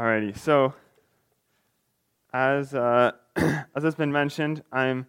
Alrighty, 0.00 0.34
so 0.34 0.72
as, 2.32 2.74
uh, 2.74 3.12
as 3.36 3.82
has 3.82 3.94
been 3.94 4.10
mentioned, 4.10 4.62
I'm 4.72 5.04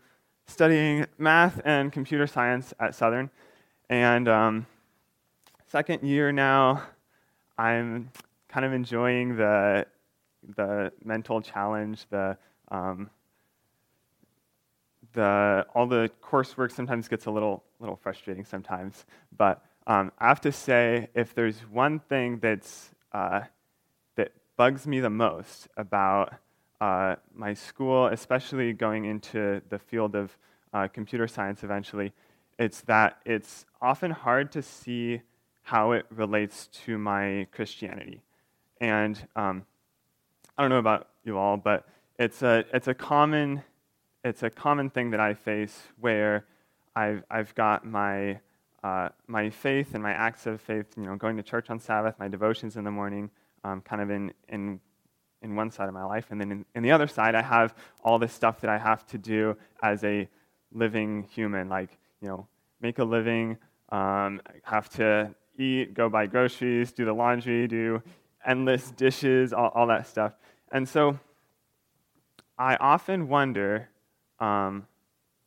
studying 0.48 1.06
math 1.18 1.62
and 1.64 1.94
computer 1.94 2.28
science 2.28 2.74
at 2.78 2.94
Southern. 2.94 3.30
And 3.90 4.28
um, 4.28 4.66
second 5.66 6.04
year 6.04 6.34
now, 6.34 6.84
I'm 7.58 8.12
kind 8.50 8.66
of 8.66 8.74
enjoying 8.74 9.38
the, 9.38 9.86
the 10.58 10.92
mental 11.06 11.40
challenge, 11.40 12.06
the, 12.10 12.38
um, 12.70 13.10
the, 15.14 15.66
all 15.74 15.88
the 15.88 16.12
coursework 16.22 16.70
sometimes 16.74 17.08
gets 17.08 17.28
a 17.28 17.32
little, 17.32 17.64
little 17.80 17.96
frustrating 17.96 18.44
sometimes. 18.44 19.06
But 19.38 19.64
um, 19.88 20.12
I 20.20 20.28
have 20.28 20.42
to 20.42 20.52
say, 20.52 21.08
if 21.16 21.34
there's 21.34 21.60
one 21.60 22.00
thing 22.00 22.40
that's, 22.40 22.90
uh, 23.14 23.44
bugs 24.62 24.86
me 24.86 25.00
the 25.00 25.10
most 25.10 25.68
about 25.76 26.36
uh, 26.80 27.16
my 27.34 27.52
school, 27.52 28.06
especially 28.06 28.74
going 28.74 29.06
into 29.06 29.60
the 29.70 29.80
field 29.80 30.14
of 30.14 30.38
uh, 30.72 30.88
computer 30.88 31.28
science 31.28 31.64
eventually, 31.64 32.14
it's 32.60 32.82
that 32.82 33.18
it's 33.26 33.66
often 33.82 34.12
hard 34.12 34.52
to 34.52 34.62
see 34.62 35.20
how 35.64 35.94
it 35.94 36.06
relates 36.12 36.68
to 36.68 37.00
my 37.00 37.48
Christianity. 37.52 38.22
And 38.80 39.28
um, 39.36 39.66
I 40.56 40.62
don't 40.62 40.70
know 40.70 40.78
about 40.78 41.08
you 41.24 41.40
all, 41.40 41.58
but 41.58 41.88
it's 42.20 42.44
a, 42.44 42.64
it's 42.72 42.88
a 42.88 42.94
common 42.94 43.64
it's 44.24 44.44
a 44.44 44.52
common 44.52 44.92
thing 44.92 45.10
that 45.10 45.20
I 45.20 45.34
face 45.34 45.88
where 46.00 46.46
I've, 46.96 47.24
I've 47.32 47.56
got 47.56 47.84
my, 47.84 48.40
uh, 48.84 49.10
my 49.26 49.50
faith 49.50 49.96
and 49.96 50.04
my 50.04 50.12
acts 50.12 50.46
of 50.46 50.62
faith, 50.62 50.86
you 50.96 51.06
know, 51.06 51.16
going 51.16 51.36
to 51.38 51.42
church 51.42 51.72
on 51.72 51.80
Sabbath, 51.80 52.14
my 52.20 52.28
devotions 52.28 52.78
in 52.78 52.84
the 52.84 52.92
morning, 52.92 53.32
um, 53.64 53.82
kind 53.82 54.02
of 54.02 54.10
in, 54.10 54.34
in 54.50 54.80
in 55.42 55.56
one 55.56 55.72
side 55.72 55.88
of 55.88 55.94
my 55.94 56.04
life. 56.04 56.28
And 56.30 56.40
then 56.40 56.52
in, 56.52 56.66
in, 56.76 56.84
the 56.84 56.92
other 56.92 57.08
side, 57.08 57.36
I 57.36 57.42
have 57.42 57.76
all 58.04 58.20
this 58.20 58.34
stuff 58.34 58.62
that 58.62 58.70
I 58.70 58.78
have 58.78 59.06
to 59.08 59.18
do 59.18 59.58
as 59.82 60.04
a 60.04 60.28
living 60.72 61.24
human, 61.24 61.68
like, 61.68 61.98
you 62.22 62.28
know, 62.28 62.48
make 62.80 63.00
a 63.00 63.04
living, 63.04 63.58
um, 63.90 64.42
have 64.64 64.90
to 64.90 65.34
eat, 65.58 65.94
go 65.94 66.10
buy 66.10 66.28
groceries, 66.28 66.92
do 66.92 67.06
the 67.06 67.14
laundry, 67.14 67.68
do 67.68 68.02
endless 68.46 68.92
dishes, 68.92 69.54
all, 69.54 69.72
all 69.76 69.88
that 69.88 70.08
stuff. 70.08 70.34
And 70.72 70.88
so 70.88 71.20
I 72.58 72.76
often 72.76 73.28
wonder 73.28 73.90
um, 74.40 74.88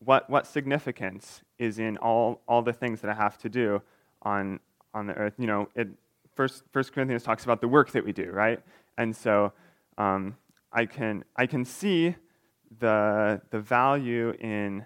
what, 0.01 0.29
what 0.29 0.47
significance 0.47 1.43
is 1.59 1.79
in 1.79 1.97
all, 1.99 2.43
all 2.47 2.63
the 2.63 2.73
things 2.73 3.01
that 3.01 3.11
I 3.11 3.15
have 3.15 3.39
to 3.39 3.49
do 3.49 3.81
on, 4.23 4.61
on 4.93 5.07
the 5.07 5.15
earth. 5.15 5.35
You 5.39 5.47
know, 5.47 5.69
it, 5.75 5.89
First, 6.35 6.65
First 6.73 6.93
Corinthians 6.93 7.23
talks 7.23 7.45
about 7.45 7.61
the 7.61 7.69
work 7.69 7.93
that 7.93 8.05
we 8.05 8.13
do, 8.13 8.31
right? 8.31 8.61
And 8.99 9.15
so 9.15 9.53
um, 9.99 10.37
I, 10.73 10.87
can, 10.87 11.25
I 11.37 11.47
can 11.47 11.65
see 11.65 12.17
the, 12.81 13.41
the 13.51 13.61
value 13.61 14.33
in, 14.41 14.85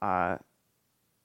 uh, 0.00 0.36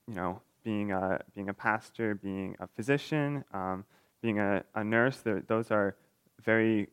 you 0.08 0.16
know, 0.16 0.42
being 0.64 0.92
a, 0.92 1.22
being 1.34 1.50
a 1.50 1.54
pastor, 1.54 2.16
being 2.16 2.56
a 2.60 2.68
physician, 2.68 3.44
um, 3.54 3.86
being 4.22 4.40
a, 4.40 4.64
a 4.76 4.84
nurse. 4.84 5.24
Those 5.48 5.72
are 5.72 5.96
very, 6.44 6.88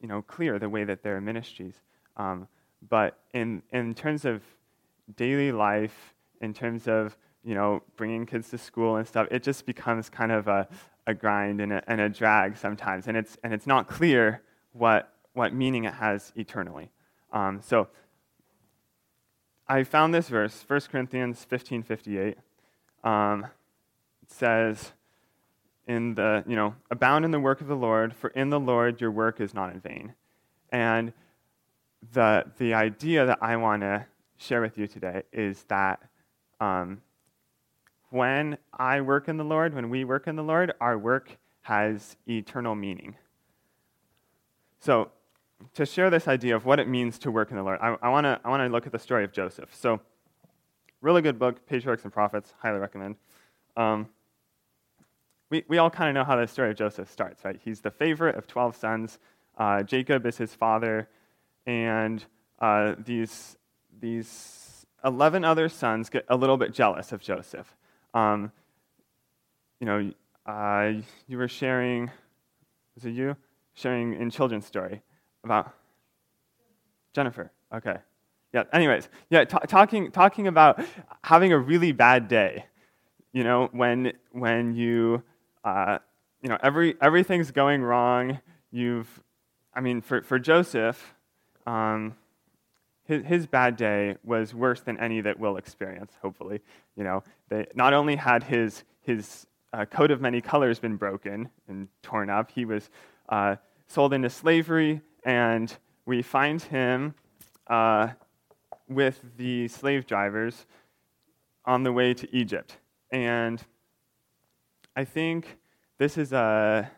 you 0.00 0.08
know, 0.08 0.22
clear 0.22 0.58
the 0.58 0.68
way 0.68 0.84
that 0.84 1.02
they're 1.02 1.20
ministries. 1.20 1.82
Um, 2.16 2.48
but 2.88 3.18
in, 3.34 3.62
in 3.72 3.94
terms 3.94 4.24
of 4.24 4.42
daily 5.16 5.52
life, 5.52 6.14
in 6.40 6.54
terms 6.54 6.88
of, 6.88 7.16
you 7.42 7.54
know, 7.54 7.82
bringing 7.96 8.26
kids 8.26 8.50
to 8.50 8.58
school 8.58 8.96
and 8.96 9.06
stuff, 9.06 9.26
it 9.30 9.42
just 9.42 9.66
becomes 9.66 10.08
kind 10.08 10.32
of 10.32 10.48
a, 10.48 10.68
a 11.10 11.14
grind 11.14 11.60
and 11.60 11.72
a, 11.72 11.82
and 11.86 12.00
a 12.00 12.08
drag 12.08 12.56
sometimes. 12.56 13.06
And 13.06 13.16
it's, 13.16 13.36
and 13.44 13.52
it's 13.52 13.66
not 13.66 13.88
clear 13.88 14.42
what 14.72 15.12
what 15.32 15.54
meaning 15.54 15.84
it 15.84 15.94
has 15.94 16.32
eternally. 16.36 16.90
Um, 17.32 17.60
so 17.62 17.88
I 19.68 19.84
found 19.84 20.12
this 20.12 20.28
verse, 20.28 20.64
1 20.66 20.80
Corinthians 20.90 21.44
15 21.44 21.82
58. 21.82 22.36
Um, 23.04 23.44
it 24.22 24.30
says, 24.30 24.92
in 25.86 26.14
the, 26.14 26.44
you 26.46 26.56
know, 26.56 26.74
abound 26.90 27.24
in 27.24 27.30
the 27.30 27.40
work 27.40 27.60
of 27.60 27.66
the 27.66 27.76
Lord, 27.76 28.14
for 28.14 28.28
in 28.30 28.50
the 28.50 28.60
Lord 28.60 29.00
your 29.00 29.10
work 29.10 29.40
is 29.40 29.54
not 29.54 29.72
in 29.72 29.80
vain. 29.80 30.14
And 30.70 31.12
the, 32.12 32.44
the 32.58 32.74
idea 32.74 33.26
that 33.26 33.38
I 33.40 33.56
want 33.56 33.82
to 33.82 34.06
share 34.36 34.60
with 34.60 34.78
you 34.78 34.86
today 34.86 35.22
is 35.32 35.64
that 35.64 36.00
um, 36.60 37.00
when 38.10 38.58
I 38.72 39.00
work 39.00 39.28
in 39.28 39.36
the 39.36 39.44
Lord, 39.44 39.74
when 39.74 39.88
we 39.88 40.04
work 40.04 40.26
in 40.26 40.36
the 40.36 40.42
Lord, 40.42 40.72
our 40.80 40.98
work 40.98 41.38
has 41.62 42.16
eternal 42.28 42.74
meaning. 42.74 43.16
So 44.80 45.10
to 45.74 45.86
share 45.86 46.10
this 46.10 46.26
idea 46.26 46.56
of 46.56 46.64
what 46.64 46.80
it 46.80 46.88
means 46.88 47.18
to 47.20 47.30
work 47.30 47.50
in 47.50 47.56
the 47.56 47.62
Lord, 47.62 47.78
I, 47.80 47.96
I 48.02 48.08
want 48.08 48.24
to 48.24 48.40
I 48.44 48.48
wanna 48.48 48.68
look 48.68 48.86
at 48.86 48.92
the 48.92 48.98
story 48.98 49.24
of 49.24 49.32
Joseph. 49.32 49.74
So, 49.74 50.00
really 51.00 51.22
good 51.22 51.38
book, 51.38 51.66
Patriarchs 51.66 52.04
and 52.04 52.12
Prophets, 52.12 52.52
highly 52.58 52.78
recommend. 52.78 53.16
Um, 53.76 54.08
we, 55.50 55.64
we 55.68 55.78
all 55.78 55.90
kind 55.90 56.08
of 56.08 56.14
know 56.14 56.24
how 56.24 56.36
the 56.36 56.46
story 56.46 56.70
of 56.70 56.76
Joseph 56.76 57.10
starts, 57.10 57.44
right? 57.44 57.58
He's 57.62 57.80
the 57.80 57.90
favorite 57.90 58.36
of 58.36 58.46
12 58.46 58.76
sons. 58.76 59.18
Uh, 59.58 59.82
Jacob 59.82 60.24
is 60.26 60.36
his 60.36 60.54
father, 60.54 61.08
and 61.66 62.24
uh, 62.60 62.94
these, 62.98 63.56
these 64.00 64.86
11 65.04 65.44
other 65.44 65.68
sons 65.68 66.08
get 66.08 66.24
a 66.28 66.36
little 66.36 66.56
bit 66.56 66.72
jealous 66.72 67.12
of 67.12 67.20
Joseph. 67.20 67.74
Um, 68.14 68.52
you 69.80 69.86
know, 69.86 70.12
uh, 70.46 70.92
you 71.26 71.38
were 71.38 71.48
sharing, 71.48 72.10
was 72.94 73.04
it 73.04 73.10
you? 73.10 73.36
Sharing 73.74 74.14
in 74.14 74.30
children's 74.30 74.66
story 74.66 75.02
about 75.44 75.72
Jennifer. 77.14 77.50
Okay. 77.74 77.96
Yeah. 78.52 78.64
Anyways, 78.72 79.08
yeah. 79.30 79.44
T- 79.44 79.58
talking 79.68 80.10
talking 80.10 80.48
about 80.48 80.80
having 81.22 81.52
a 81.52 81.58
really 81.58 81.92
bad 81.92 82.28
day. 82.28 82.64
You 83.32 83.44
know, 83.44 83.68
when 83.72 84.12
when 84.32 84.74
you 84.74 85.22
uh, 85.64 85.98
you 86.42 86.48
know 86.48 86.58
every 86.62 86.96
everything's 87.00 87.52
going 87.52 87.82
wrong. 87.82 88.40
You've, 88.72 89.22
I 89.74 89.80
mean, 89.80 90.00
for 90.00 90.22
for 90.22 90.38
Joseph, 90.38 91.14
um, 91.66 92.16
his 93.10 93.24
his 93.26 93.46
bad 93.46 93.76
day 93.76 94.16
was 94.22 94.54
worse 94.54 94.80
than 94.80 94.96
any 94.98 95.20
that 95.20 95.38
we'll 95.38 95.56
experience. 95.56 96.12
Hopefully, 96.22 96.60
you 96.96 97.02
know, 97.02 97.24
they 97.48 97.66
not 97.74 97.92
only 97.92 98.14
had 98.14 98.44
his 98.44 98.84
his 99.02 99.46
uh, 99.72 99.84
coat 99.84 100.12
of 100.12 100.20
many 100.20 100.40
colors 100.40 100.78
been 100.78 100.96
broken 100.96 101.48
and 101.68 101.88
torn 102.02 102.30
up, 102.30 102.52
he 102.52 102.64
was 102.64 102.88
uh, 103.28 103.56
sold 103.88 104.12
into 104.14 104.30
slavery 104.30 105.00
and 105.24 105.76
we 106.06 106.22
find 106.22 106.62
him 106.62 107.14
uh, 107.66 108.08
with 108.88 109.20
the 109.36 109.66
slave 109.68 110.06
drivers 110.06 110.66
on 111.64 111.82
the 111.82 111.92
way 111.92 112.14
to 112.14 112.32
Egypt. 112.34 112.76
And 113.10 113.62
I 114.94 115.04
think 115.04 115.58
this 115.98 116.16
is 116.16 116.32
a 116.32 116.90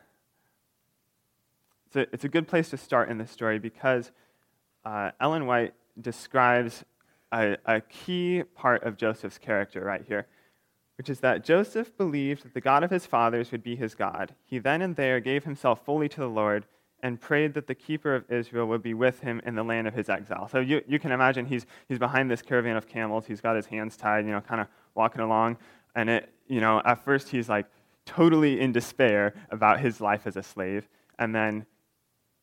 it's 1.87 1.97
a, 1.97 2.01
it's 2.13 2.25
a 2.25 2.29
good 2.29 2.49
place 2.49 2.69
to 2.71 2.77
start 2.77 3.09
in 3.09 3.17
this 3.17 3.31
story 3.31 3.59
because 3.59 4.13
uh, 4.85 5.11
Ellen 5.21 5.47
White 5.47 5.75
describes 6.01 6.85
a, 7.33 7.57
a 7.65 7.81
key 7.81 8.43
part 8.55 8.83
of 8.85 8.97
Joseph's 8.97 9.39
character 9.39 9.85
right 9.85 10.05
here, 10.07 10.27
which 10.99 11.09
is 11.09 11.21
that 11.21 11.45
Joseph 11.45 11.97
believed 11.97 12.45
that 12.45 12.55
the 12.55 12.61
God 12.61 12.85
of 12.85 12.91
his 12.91 13.07
fathers 13.07 13.51
would 13.53 13.63
be 13.63 13.77
his 13.77 13.95
God. 13.95 14.35
He 14.45 14.59
then 14.59 14.83
and 14.83 14.97
there 14.97 15.21
gave 15.21 15.45
himself 15.45 15.85
fully 15.85 16.09
to 16.11 16.21
the 16.21 16.29
Lord 16.29 16.67
and 17.03 17.21
prayed 17.21 17.55
that 17.55 17.67
the 17.67 17.75
keeper 17.75 18.15
of 18.15 18.31
Israel 18.31 18.67
would 18.69 18.83
be 18.83 18.95
with 18.95 19.21
him 19.21 19.41
in 19.45 19.57
the 19.57 19.65
land 19.65 19.89
of 19.89 19.95
his 19.95 20.09
exile. 20.09 20.49
So 20.49 20.61
you, 20.61 20.83
you 20.87 21.01
can 21.01 21.11
imagine 21.11 21.47
he's, 21.47 21.67
he's 21.89 21.99
behind 21.99 22.31
this 22.31 22.43
caravan 22.43 22.77
of 22.77 22.87
camels. 22.87 23.27
He's 23.27 23.41
got 23.41 23.57
his 23.57 23.67
hands 23.67 23.97
tied, 23.97 24.25
you 24.25 24.31
know, 24.31 24.41
kind 24.41 24.61
of 24.61 24.69
walking 24.95 25.21
along. 25.21 25.57
And 25.97 26.09
it, 26.09 26.33
you 26.47 26.61
know, 26.61 26.81
at 26.85 27.05
first 27.05 27.29
he's 27.29 27.49
like 27.49 27.67
totally 28.07 28.61
in 28.61 28.71
despair 28.71 29.35
about 29.51 29.81
his 29.81 30.01
life 30.01 30.27
as 30.27 30.37
a 30.37 30.43
slave. 30.43 30.89
And 31.19 31.35
then 31.35 31.67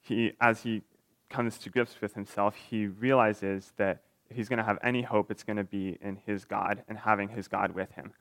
he, 0.02 0.34
as 0.42 0.62
he 0.62 0.82
comes 1.30 1.58
to 1.60 1.70
grips 1.70 2.02
with 2.02 2.14
himself, 2.14 2.56
he 2.56 2.88
realizes 2.88 3.74
that 3.78 4.02
if 4.30 4.36
he's 4.36 4.50
going 4.50 4.58
to 4.58 4.64
have 4.64 4.78
any 4.84 5.02
hope, 5.02 5.32
it's 5.32 5.44
going 5.44 5.58
to 5.58 5.64
be 5.64 5.98
in 6.02 6.18
his 6.26 6.46
God 6.46 6.84
and 6.88 6.98
having 6.98 7.30
his 7.30 7.48
God 7.48 7.72
with 7.72 7.92
him. 7.94 8.14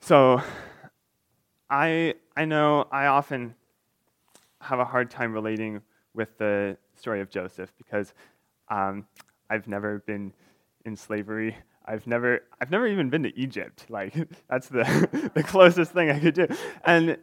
So 0.00 0.42
I, 1.70 2.14
I 2.36 2.44
know 2.44 2.86
I 2.92 3.06
often 3.06 3.54
have 4.60 4.78
a 4.78 4.84
hard 4.84 5.10
time 5.10 5.32
relating 5.32 5.80
with 6.14 6.36
the 6.38 6.76
story 6.94 7.20
of 7.20 7.30
Joseph 7.30 7.72
because 7.76 8.12
um, 8.68 9.06
I've 9.48 9.66
never 9.66 10.00
been 10.00 10.32
in 10.84 10.96
slavery. 10.96 11.56
I've 11.86 12.06
never, 12.06 12.40
I've 12.60 12.70
never 12.70 12.86
even 12.86 13.10
been 13.10 13.22
to 13.24 13.38
Egypt. 13.38 13.86
Like 13.88 14.14
that's 14.48 14.68
the, 14.68 15.30
the 15.34 15.42
closest 15.42 15.92
thing 15.92 16.10
I 16.10 16.18
could 16.18 16.34
do. 16.34 16.46
And, 16.84 17.18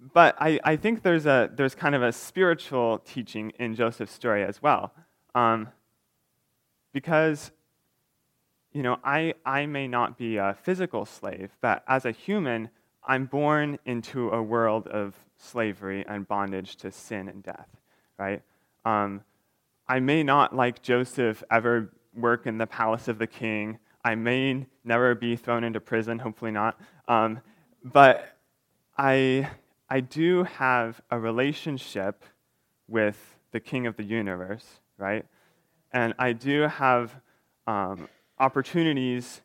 but 0.00 0.36
I, 0.40 0.60
I 0.62 0.76
think 0.76 1.02
there's 1.02 1.26
a, 1.26 1.50
there's 1.52 1.74
kind 1.74 1.94
of 1.94 2.02
a 2.02 2.12
spiritual 2.12 2.98
teaching 3.00 3.52
in 3.58 3.74
Joseph's 3.74 4.12
story 4.12 4.44
as 4.44 4.62
well, 4.62 4.92
um, 5.34 5.68
because, 6.92 7.50
you 8.72 8.82
know, 8.82 8.98
I, 9.02 9.34
I 9.44 9.66
may 9.66 9.88
not 9.88 10.16
be 10.16 10.36
a 10.36 10.56
physical 10.62 11.04
slave, 11.04 11.50
but 11.60 11.84
as 11.88 12.04
a 12.04 12.10
human, 12.12 12.70
I'm 13.06 13.26
born 13.26 13.78
into 13.86 14.30
a 14.30 14.42
world 14.42 14.86
of 14.88 15.14
slavery 15.36 16.04
and 16.06 16.28
bondage 16.28 16.76
to 16.76 16.90
sin 16.90 17.28
and 17.28 17.42
death, 17.42 17.68
right? 18.18 18.42
Um, 18.84 19.22
I 19.88 20.00
may 20.00 20.22
not, 20.22 20.54
like 20.54 20.82
Joseph, 20.82 21.42
ever 21.50 21.92
work 22.14 22.46
in 22.46 22.58
the 22.58 22.66
palace 22.66 23.08
of 23.08 23.18
the 23.18 23.26
king. 23.26 23.78
I 24.04 24.14
may 24.14 24.66
never 24.84 25.14
be 25.14 25.36
thrown 25.36 25.64
into 25.64 25.80
prison, 25.80 26.18
hopefully 26.18 26.50
not. 26.50 26.80
Um, 27.06 27.40
but 27.82 28.36
I, 28.96 29.48
I 29.90 30.00
do 30.00 30.44
have 30.44 31.00
a 31.10 31.18
relationship 31.18 32.24
with 32.88 33.36
the 33.52 33.60
king 33.60 33.86
of 33.86 33.96
the 33.96 34.04
universe, 34.04 34.80
right? 34.98 35.24
And 35.92 36.14
I 36.18 36.32
do 36.32 36.62
have 36.62 37.14
um, 37.66 38.08
opportunities 38.38 39.40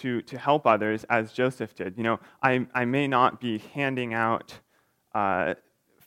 to, 0.00 0.22
to 0.22 0.38
help 0.38 0.66
others 0.66 1.04
as 1.04 1.32
Joseph 1.32 1.74
did. 1.74 1.96
You 1.96 2.04
know, 2.04 2.20
I, 2.42 2.66
I 2.74 2.84
may 2.84 3.08
not 3.08 3.40
be 3.40 3.58
handing 3.74 4.14
out 4.14 4.58
uh, 5.14 5.54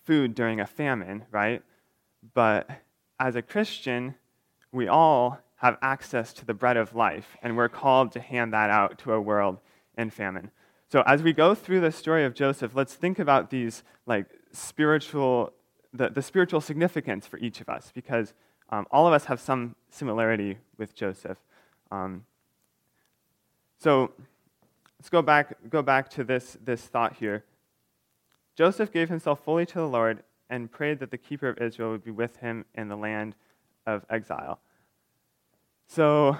food 0.06 0.36
during 0.36 0.60
a 0.60 0.68
famine, 0.68 1.26
right? 1.32 1.62
But 2.34 2.70
as 3.20 3.36
a 3.36 3.42
Christian, 3.42 4.16
we 4.72 4.88
all 4.88 5.40
have 5.58 5.78
access 5.82 6.34
to 6.34 6.46
the 6.46 6.54
bread 6.54 6.78
of 6.78 6.96
life, 6.96 7.38
and 7.42 7.58
we're 7.58 7.70
called 7.70 8.12
to 8.14 8.20
hand 8.20 8.54
that 8.54 8.70
out 8.70 8.98
to 9.00 9.14
a 9.14 9.22
world 9.22 9.58
in 9.98 10.10
famine. 10.10 10.52
So 10.92 11.04
as 11.04 11.24
we 11.24 11.32
go 11.32 11.56
through 11.56 11.80
the 11.80 11.92
story 11.94 12.26
of 12.26 12.34
Joseph, 12.34 12.76
let's 12.76 12.96
think 12.96 13.18
about 13.18 13.50
these 13.50 13.84
like 14.06 14.26
spiritual, 14.52 15.54
the, 15.94 16.10
the 16.10 16.22
spiritual 16.22 16.60
significance 16.60 17.26
for 17.26 17.38
each 17.38 17.62
of 17.62 17.70
us, 17.70 17.94
because 17.96 18.34
um, 18.72 18.86
all 18.92 19.08
of 19.08 19.14
us 19.14 19.24
have 19.26 19.40
some 19.40 19.78
similarity 19.90 20.58
with 20.78 20.94
Joseph. 20.94 21.38
Um, 21.92 22.26
so 23.80 24.12
let's 25.00 25.08
go 25.10 25.22
back, 25.22 25.56
go 25.70 25.82
back 25.82 26.10
to 26.10 26.26
this, 26.26 26.58
this 26.62 26.82
thought 26.82 27.16
here. 27.16 27.46
Joseph 28.58 28.92
gave 28.92 29.08
himself 29.08 29.42
fully 29.46 29.66
to 29.68 29.76
the 29.76 29.88
Lord 29.88 30.24
and 30.50 30.70
prayed 30.70 31.00
that 31.00 31.10
the 31.10 31.18
keeper 31.18 31.48
of 31.48 31.58
Israel 31.60 31.92
would 31.92 32.04
be 32.04 32.12
with 32.12 32.36
him 32.38 32.66
in 32.76 32.90
the 32.90 32.98
land 32.98 33.36
of 33.88 34.06
exile. 34.10 34.60
So 35.88 36.38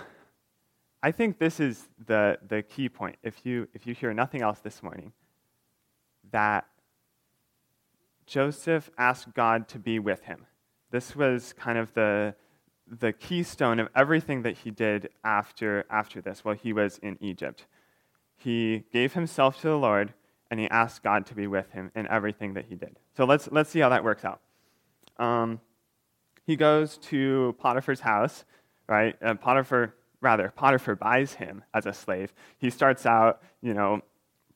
I 1.04 1.12
think 1.12 1.40
this 1.40 1.60
is 1.60 1.90
the, 2.06 2.38
the 2.48 2.62
key 2.62 2.88
point. 2.90 3.18
If 3.24 3.46
you, 3.46 3.68
if 3.74 3.88
you 3.88 3.96
hear 3.96 4.14
nothing 4.14 4.42
else 4.42 4.60
this 4.60 4.84
morning, 4.84 5.14
that 6.32 6.66
Joseph 8.28 8.90
asked 8.98 9.34
God 9.34 9.68
to 9.70 9.80
be 9.80 10.00
with 10.00 10.24
him. 10.24 10.46
This 10.92 11.16
was 11.16 11.54
kind 11.54 11.78
of 11.78 11.94
the, 11.94 12.36
the 12.88 13.14
keystone 13.14 13.80
of 13.80 13.90
everything 13.96 14.44
that 14.44 14.60
he 14.60 14.72
did 14.72 15.10
after, 15.24 15.86
after 15.90 16.22
this 16.22 16.46
while 16.46 16.56
he 16.56 16.72
was 16.72 17.00
in 17.00 17.18
Egypt. 17.20 17.66
He 18.38 18.84
gave 18.94 19.14
himself 19.14 19.60
to 19.62 19.70
the 19.70 19.78
Lord 19.78 20.14
and 20.52 20.60
he 20.60 20.70
asked 20.70 21.02
God 21.02 21.26
to 21.28 21.36
be 21.36 21.48
with 21.48 21.72
him 21.72 21.92
in 21.96 22.08
everything 22.08 22.54
that 22.54 22.66
he 22.66 22.76
did. 22.76 22.98
So 23.16 23.26
let's, 23.26 23.50
let's 23.52 23.70
see 23.70 23.80
how 23.80 23.90
that 23.90 24.04
works 24.04 24.24
out. 24.24 24.42
Um, 25.18 25.62
he 26.46 26.56
goes 26.56 26.98
to 26.98 27.56
Potiphar's 27.60 28.02
house, 28.02 28.44
right? 28.88 29.16
Uh, 29.22 29.36
Potiphar, 29.36 29.96
rather, 30.22 30.54
Potiphar 30.56 30.96
buys 30.96 31.34
him 31.34 31.64
as 31.74 31.86
a 31.86 31.94
slave. 31.94 32.34
He 32.58 32.70
starts 32.70 33.06
out, 33.06 33.42
you 33.62 33.74
know, 33.74 34.02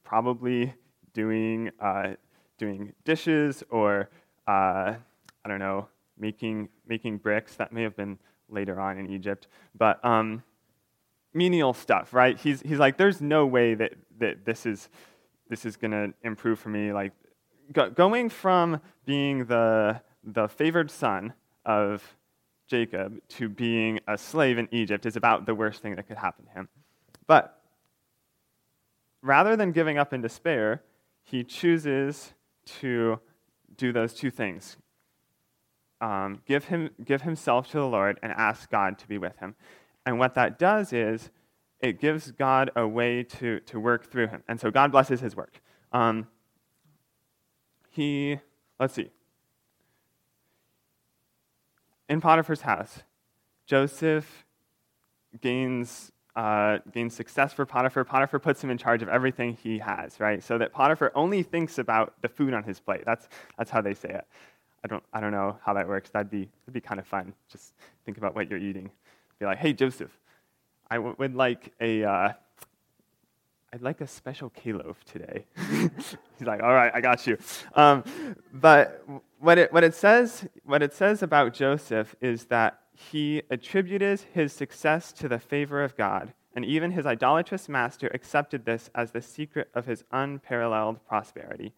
probably 0.03 0.73
doing, 1.13 1.71
uh, 1.79 2.13
doing 2.57 2.93
dishes 3.03 3.63
or, 3.69 4.09
uh, 4.47 4.93
I 5.43 5.47
don't 5.47 5.59
know, 5.59 5.87
making, 6.17 6.69
making 6.87 7.17
bricks. 7.17 7.55
That 7.55 7.73
may 7.73 7.81
have 7.81 7.95
been 7.95 8.19
later 8.47 8.79
on 8.79 8.97
in 8.97 9.09
Egypt. 9.09 9.47
But 9.77 10.03
um, 10.05 10.43
menial 11.33 11.73
stuff, 11.73 12.13
right? 12.13 12.37
He's, 12.39 12.61
he's 12.61 12.79
like, 12.79 12.97
there's 12.97 13.19
no 13.19 13.45
way 13.45 13.73
that, 13.73 13.93
that 14.19 14.45
this 14.45 14.65
is, 14.65 14.89
this 15.49 15.65
is 15.65 15.75
going 15.75 15.91
to 15.91 16.13
improve 16.23 16.59
for 16.59 16.69
me. 16.69 16.93
Like, 16.93 17.11
go, 17.73 17.89
going 17.89 18.29
from 18.29 18.81
being 19.05 19.45
the, 19.45 20.01
the 20.23 20.47
favored 20.47 20.91
son 20.91 21.33
of 21.65 22.14
Jacob 22.67 23.21
to 23.29 23.49
being 23.49 23.99
a 24.07 24.17
slave 24.17 24.57
in 24.57 24.67
Egypt 24.71 25.05
is 25.05 25.15
about 25.15 25.45
the 25.45 25.55
worst 25.55 25.81
thing 25.81 25.95
that 25.95 26.07
could 26.07 26.17
happen 26.17 26.45
to 26.45 26.51
him. 26.51 26.69
But 27.27 27.61
rather 29.21 29.55
than 29.55 29.71
giving 29.71 29.97
up 29.97 30.13
in 30.13 30.21
despair, 30.21 30.83
he 31.23 31.43
chooses 31.43 32.33
to 32.65 33.19
do 33.77 33.91
those 33.91 34.13
two 34.13 34.31
things 34.31 34.77
um, 36.01 36.41
give, 36.45 36.65
him, 36.65 36.89
give 37.03 37.21
himself 37.21 37.69
to 37.71 37.77
the 37.77 37.87
Lord 37.87 38.19
and 38.21 38.31
ask 38.33 38.69
God 38.69 38.97
to 38.99 39.07
be 39.07 39.17
with 39.17 39.37
him. 39.37 39.55
And 40.05 40.19
what 40.19 40.35
that 40.35 40.59
does 40.59 40.93
is 40.93 41.31
it 41.79 41.99
gives 41.99 42.31
God 42.31 42.71
a 42.75 42.87
way 42.87 43.23
to, 43.23 43.59
to 43.61 43.79
work 43.79 44.11
through 44.11 44.27
him. 44.27 44.43
And 44.47 44.59
so 44.59 44.71
God 44.71 44.91
blesses 44.91 45.19
his 45.19 45.35
work. 45.35 45.61
Um, 45.91 46.27
he, 47.89 48.39
let's 48.79 48.93
see. 48.93 49.09
In 52.07 52.21
Potiphar's 52.21 52.61
house, 52.61 52.99
Joseph 53.65 54.45
gains, 55.41 56.11
uh, 56.35 56.79
gains 56.91 57.15
success 57.15 57.51
for 57.51 57.65
Potiphar. 57.65 58.03
Potiphar 58.03 58.39
puts 58.39 58.63
him 58.63 58.69
in 58.69 58.77
charge 58.77 59.01
of 59.01 59.09
everything 59.09 59.57
he 59.61 59.79
has, 59.79 60.19
right? 60.19 60.43
So 60.43 60.57
that 60.57 60.71
Potiphar 60.71 61.11
only 61.15 61.41
thinks 61.41 61.77
about 61.79 62.13
the 62.21 62.27
food 62.27 62.53
on 62.53 62.63
his 62.63 62.79
plate. 62.79 63.03
That's, 63.05 63.27
that's 63.57 63.71
how 63.71 63.81
they 63.81 63.93
say 63.93 64.09
it. 64.09 64.25
I 64.83 64.87
don't, 64.87 65.03
I 65.11 65.19
don't 65.19 65.31
know 65.31 65.57
how 65.65 65.73
that 65.73 65.87
works. 65.87 66.11
That'd 66.11 66.29
be, 66.29 66.47
that'd 66.65 66.73
be 66.73 66.81
kind 66.81 66.99
of 66.99 67.07
fun. 67.07 67.33
Just 67.51 67.73
think 68.05 68.17
about 68.19 68.35
what 68.35 68.49
you're 68.51 68.59
eating. 68.59 68.91
Be 69.39 69.45
like, 69.47 69.57
hey, 69.57 69.73
Joseph, 69.73 70.11
I 70.91 70.97
w- 70.97 71.15
would 71.17 71.33
like 71.33 71.73
a, 71.81 72.03
uh, 72.03 72.33
I'd 73.75 73.81
like 73.81 73.99
a 73.99 74.07
special 74.07 74.51
K-loaf 74.51 75.03
today. 75.03 75.43
He's 75.69 76.47
like, 76.47 76.63
all 76.63 76.73
right, 76.73 76.93
I 76.95 77.01
got 77.01 77.27
you. 77.27 77.37
Um, 77.73 78.05
but 78.53 79.05
what 79.39 79.57
it, 79.57 79.73
what, 79.73 79.83
it 79.83 79.93
says, 79.93 80.47
what 80.63 80.81
it 80.81 80.93
says 80.93 81.21
about 81.21 81.53
Joseph 81.53 82.15
is 82.21 82.45
that 82.45 82.79
he 82.93 83.41
attributed 83.49 84.21
his 84.33 84.53
success 84.53 85.11
to 85.11 85.27
the 85.27 85.39
favor 85.39 85.83
of 85.83 85.97
God, 85.97 86.33
and 86.55 86.63
even 86.63 86.91
his 86.91 87.05
idolatrous 87.05 87.67
master 87.67 88.09
accepted 88.13 88.63
this 88.63 88.89
as 88.95 89.11
the 89.11 89.21
secret 89.21 89.69
of 89.73 89.87
his 89.87 90.05
unparalleled 90.09 91.05
prosperity. 91.05 91.73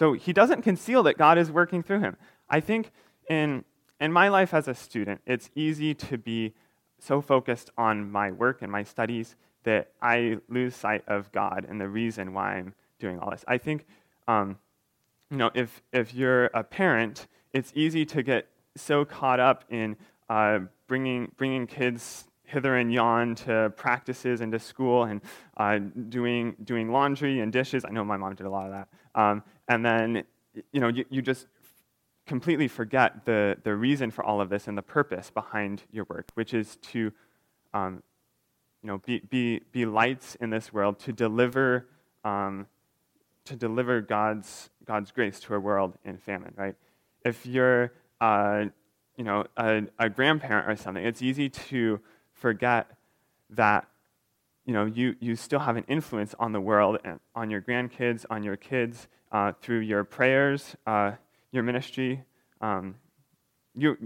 So 0.00 0.14
he 0.14 0.32
doesn't 0.32 0.62
conceal 0.62 1.04
that 1.04 1.16
God 1.16 1.38
is 1.38 1.48
working 1.48 1.84
through 1.84 2.00
him. 2.00 2.16
I 2.50 2.58
think 2.58 2.90
in, 3.30 3.64
in 4.00 4.12
my 4.12 4.30
life 4.30 4.52
as 4.52 4.66
a 4.66 4.74
student, 4.74 5.20
it's 5.26 5.48
easy 5.54 5.94
to 5.94 6.18
be 6.18 6.54
so 6.98 7.20
focused 7.20 7.70
on 7.78 8.10
my 8.10 8.32
work 8.32 8.62
and 8.62 8.72
my 8.72 8.82
studies 8.82 9.36
that 9.66 9.90
I 10.00 10.38
lose 10.48 10.76
sight 10.76 11.02
of 11.08 11.30
God 11.32 11.66
and 11.68 11.80
the 11.80 11.88
reason 11.88 12.32
why 12.32 12.54
I'm 12.54 12.72
doing 13.00 13.18
all 13.18 13.30
this. 13.30 13.44
I 13.48 13.58
think, 13.58 13.84
um, 14.28 14.58
you 15.28 15.36
know, 15.36 15.50
if, 15.54 15.82
if 15.92 16.14
you're 16.14 16.46
a 16.46 16.62
parent, 16.62 17.26
it's 17.52 17.72
easy 17.74 18.06
to 18.06 18.22
get 18.22 18.46
so 18.76 19.04
caught 19.04 19.40
up 19.40 19.64
in 19.68 19.96
uh, 20.30 20.60
bringing, 20.86 21.32
bringing 21.36 21.66
kids 21.66 22.26
hither 22.44 22.76
and 22.76 22.92
yon 22.92 23.34
to 23.34 23.72
practices 23.76 24.40
and 24.40 24.52
to 24.52 24.58
school 24.60 25.02
and 25.02 25.20
uh, 25.56 25.80
doing, 26.08 26.54
doing 26.62 26.92
laundry 26.92 27.40
and 27.40 27.52
dishes. 27.52 27.84
I 27.84 27.90
know 27.90 28.04
my 28.04 28.16
mom 28.16 28.36
did 28.36 28.46
a 28.46 28.50
lot 28.50 28.66
of 28.66 28.72
that. 28.72 28.88
Um, 29.20 29.42
and 29.66 29.84
then, 29.84 30.22
you 30.72 30.80
know, 30.80 30.88
you, 30.88 31.04
you 31.10 31.22
just 31.22 31.48
completely 32.24 32.68
forget 32.68 33.24
the, 33.24 33.56
the 33.64 33.74
reason 33.74 34.12
for 34.12 34.24
all 34.24 34.40
of 34.40 34.48
this 34.48 34.68
and 34.68 34.78
the 34.78 34.82
purpose 34.82 35.28
behind 35.28 35.82
your 35.90 36.06
work, 36.08 36.30
which 36.34 36.54
is 36.54 36.76
to, 36.76 37.12
um, 37.74 38.04
you 38.82 38.88
know, 38.88 38.98
be, 38.98 39.20
be, 39.30 39.60
be 39.72 39.86
lights 39.86 40.36
in 40.36 40.50
this 40.50 40.72
world, 40.72 40.98
to 41.00 41.12
deliver, 41.12 41.86
um, 42.24 42.66
to 43.44 43.56
deliver 43.56 44.00
God's, 44.00 44.70
God's 44.84 45.10
grace 45.10 45.40
to 45.40 45.54
a 45.54 45.60
world 45.60 45.94
in 46.04 46.18
famine, 46.18 46.54
right? 46.56 46.74
If 47.24 47.46
you're, 47.46 47.92
uh, 48.20 48.66
you 49.16 49.24
know, 49.24 49.44
a, 49.56 49.82
a 49.98 50.08
grandparent 50.08 50.68
or 50.68 50.76
something, 50.76 51.04
it's 51.04 51.22
easy 51.22 51.48
to 51.48 52.00
forget 52.32 52.88
that 53.50 53.86
you 54.66 54.72
know, 54.72 54.84
you, 54.84 55.14
you 55.20 55.36
still 55.36 55.60
have 55.60 55.76
an 55.76 55.84
influence 55.88 56.34
on 56.40 56.52
the 56.52 56.60
world 56.60 56.98
and 57.04 57.20
on 57.34 57.50
your 57.50 57.62
grandkids, 57.62 58.24
on 58.28 58.42
your 58.42 58.56
kids, 58.56 59.06
uh, 59.30 59.52
through 59.62 59.78
your 59.78 60.02
prayers, 60.02 60.76
uh, 60.86 61.12
your 61.52 61.62
ministry. 61.62 62.24
Um, 62.60 62.96
you, 63.76 63.96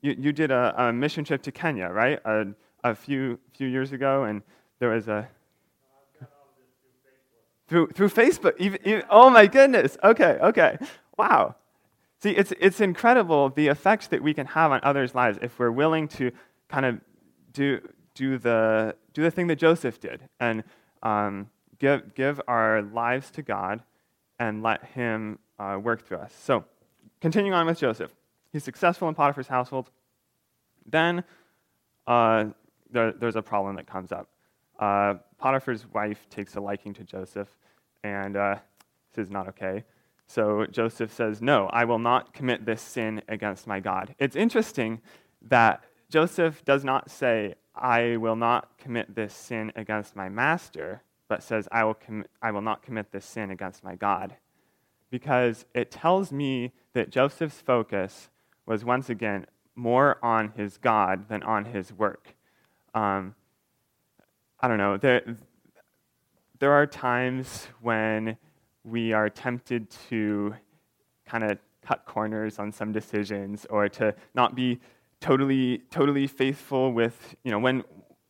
you, 0.00 0.16
you 0.18 0.32
did 0.32 0.50
a, 0.50 0.74
a, 0.76 0.92
mission 0.92 1.24
trip 1.24 1.42
to 1.42 1.52
Kenya, 1.52 1.88
right? 1.88 2.18
A, 2.24 2.46
a 2.84 2.94
few, 2.94 3.38
few 3.54 3.68
years 3.68 3.92
ago, 3.92 4.24
and 4.24 4.42
there 4.78 4.90
was 4.90 5.08
a. 5.08 5.28
Through, 7.68 7.88
through 7.88 8.08
Facebook. 8.08 8.54
Even, 8.58 8.80
even, 8.84 9.04
oh 9.10 9.30
my 9.30 9.46
goodness. 9.46 9.96
Okay, 10.02 10.38
okay. 10.42 10.76
Wow. 11.16 11.54
See, 12.20 12.30
it's, 12.30 12.52
it's 12.58 12.80
incredible 12.80 13.50
the 13.50 13.68
effects 13.68 14.08
that 14.08 14.22
we 14.22 14.34
can 14.34 14.46
have 14.46 14.72
on 14.72 14.80
others' 14.82 15.14
lives 15.14 15.38
if 15.40 15.56
we're 15.56 15.70
willing 15.70 16.08
to 16.08 16.32
kind 16.68 16.84
of 16.84 17.00
do, 17.52 17.80
do 18.14 18.38
the, 18.38 18.96
do 19.14 19.22
the 19.22 19.30
thing 19.30 19.46
that 19.46 19.56
Joseph 19.56 20.00
did 20.00 20.20
and 20.40 20.64
um, 21.04 21.48
give, 21.78 22.14
give 22.14 22.40
our 22.48 22.82
lives 22.82 23.30
to 23.32 23.42
God 23.42 23.82
and 24.40 24.62
let 24.62 24.84
Him 24.86 25.38
uh, 25.58 25.78
work 25.80 26.04
through 26.04 26.18
us. 26.18 26.34
So, 26.42 26.64
continuing 27.20 27.54
on 27.54 27.66
with 27.66 27.78
Joseph, 27.78 28.10
he's 28.52 28.64
successful 28.64 29.08
in 29.08 29.14
Potiphar's 29.14 29.48
household. 29.48 29.90
Then 30.86 31.22
uh, 32.06 32.46
there, 32.92 33.12
there's 33.12 33.36
a 33.36 33.42
problem 33.42 33.76
that 33.76 33.86
comes 33.86 34.12
up. 34.12 34.28
Uh, 34.78 35.14
Potiphar's 35.38 35.86
wife 35.92 36.26
takes 36.30 36.56
a 36.56 36.60
liking 36.60 36.94
to 36.94 37.04
Joseph, 37.04 37.48
and 38.02 38.36
uh, 38.36 38.56
this 39.14 39.26
is 39.26 39.30
not 39.30 39.48
okay. 39.48 39.84
So 40.26 40.66
Joseph 40.70 41.12
says, 41.12 41.42
No, 41.42 41.66
I 41.72 41.84
will 41.84 41.98
not 41.98 42.32
commit 42.32 42.64
this 42.64 42.80
sin 42.80 43.20
against 43.28 43.66
my 43.66 43.80
God. 43.80 44.14
It's 44.18 44.36
interesting 44.36 45.00
that 45.42 45.82
Joseph 46.08 46.64
does 46.64 46.84
not 46.84 47.10
say, 47.10 47.54
I 47.74 48.16
will 48.16 48.36
not 48.36 48.78
commit 48.78 49.14
this 49.14 49.34
sin 49.34 49.72
against 49.76 50.16
my 50.16 50.28
master, 50.28 51.02
but 51.28 51.42
says, 51.42 51.68
I 51.70 51.84
will, 51.84 51.94
com- 51.94 52.26
I 52.42 52.50
will 52.50 52.62
not 52.62 52.82
commit 52.82 53.12
this 53.12 53.24
sin 53.24 53.50
against 53.50 53.84
my 53.84 53.94
God. 53.94 54.36
Because 55.10 55.66
it 55.74 55.90
tells 55.90 56.32
me 56.32 56.72
that 56.94 57.10
Joseph's 57.10 57.60
focus 57.60 58.30
was 58.66 58.84
once 58.84 59.10
again 59.10 59.46
more 59.74 60.18
on 60.22 60.52
his 60.56 60.78
God 60.78 61.28
than 61.28 61.42
on 61.42 61.66
his 61.66 61.92
work. 61.92 62.34
Um, 62.94 63.34
I 64.60 64.68
don't 64.68 64.78
know. 64.78 64.96
There, 64.96 65.36
there 66.58 66.72
are 66.72 66.86
times 66.86 67.68
when 67.80 68.36
we 68.84 69.12
are 69.12 69.28
tempted 69.28 69.88
to 70.08 70.54
kind 71.26 71.44
of 71.44 71.58
cut 71.82 72.04
corners 72.04 72.58
on 72.58 72.72
some 72.72 72.92
decisions 72.92 73.66
or 73.70 73.88
to 73.88 74.14
not 74.34 74.54
be 74.54 74.78
totally 75.20 75.82
totally 75.90 76.26
faithful 76.26 76.92
with 76.92 77.34
you 77.44 77.50
know 77.50 77.58
when 77.58 77.82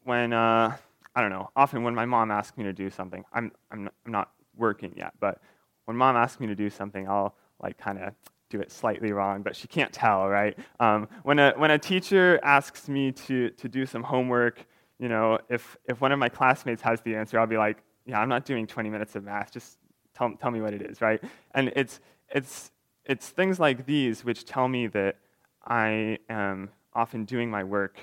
when 0.05 0.33
uh, 0.33 0.77
I 1.15 1.21
don't 1.21 1.31
know 1.31 1.51
often 1.57 1.83
when 1.83 1.95
my 1.95 2.05
mom 2.05 2.31
asks 2.31 2.57
me 2.57 2.65
to 2.65 2.73
do 2.73 2.91
something 2.91 3.25
I'm 3.33 3.53
I'm 3.71 3.89
I'm 4.05 4.13
not 4.13 4.33
working 4.57 4.93
yet 4.97 5.15
but 5.21 5.41
when 5.85 5.97
mom 5.97 6.17
asks 6.17 6.41
me 6.41 6.47
to 6.49 6.55
do 6.55 6.69
something 6.69 7.09
I'll 7.09 7.35
like 7.63 7.79
kind 7.79 7.99
of 7.99 8.15
do 8.51 8.61
it 8.61 8.71
slightly 8.71 9.13
wrong 9.13 9.43
but 9.43 9.57
she 9.57 9.67
can't 9.67 9.93
tell 9.93 10.29
right? 10.29 10.59
Um, 10.79 11.09
when 11.23 11.39
a 11.39 11.53
when 11.57 11.71
a 11.71 11.79
teacher 11.79 12.39
asks 12.43 12.89
me 12.89 13.13
to 13.13 13.51
to 13.51 13.69
do 13.69 13.87
some 13.87 14.03
homework 14.03 14.67
you 14.99 15.09
know 15.09 15.39
if 15.49 15.77
if 15.87 16.01
one 16.01 16.13
of 16.13 16.19
my 16.19 16.29
classmates 16.29 16.83
has 16.83 17.01
the 17.01 17.17
answer 17.17 17.39
I'll 17.39 17.47
be 17.47 17.57
like 17.57 17.83
yeah 18.05 18.21
I'm 18.21 18.29
not 18.29 18.45
doing 18.45 18.67
20 18.67 18.91
minutes 18.91 19.17
of 19.17 19.25
math. 19.25 19.53
Just 19.53 19.79
tell 20.15 20.31
tell 20.37 20.51
me 20.51 20.61
what 20.61 20.75
it 20.75 20.83
is 20.83 21.01
right? 21.01 21.23
And 21.55 21.73
it's 21.75 22.01
it's 22.29 22.71
it's 23.05 23.29
things 23.29 23.59
like 23.59 23.87
these 23.87 24.25
which 24.25 24.45
tell 24.45 24.69
me 24.69 24.87
that 24.89 25.17
I 25.65 26.19
am 26.29 26.71
often 26.95 27.25
doing 27.25 27.51
my 27.51 27.65
work 27.65 27.99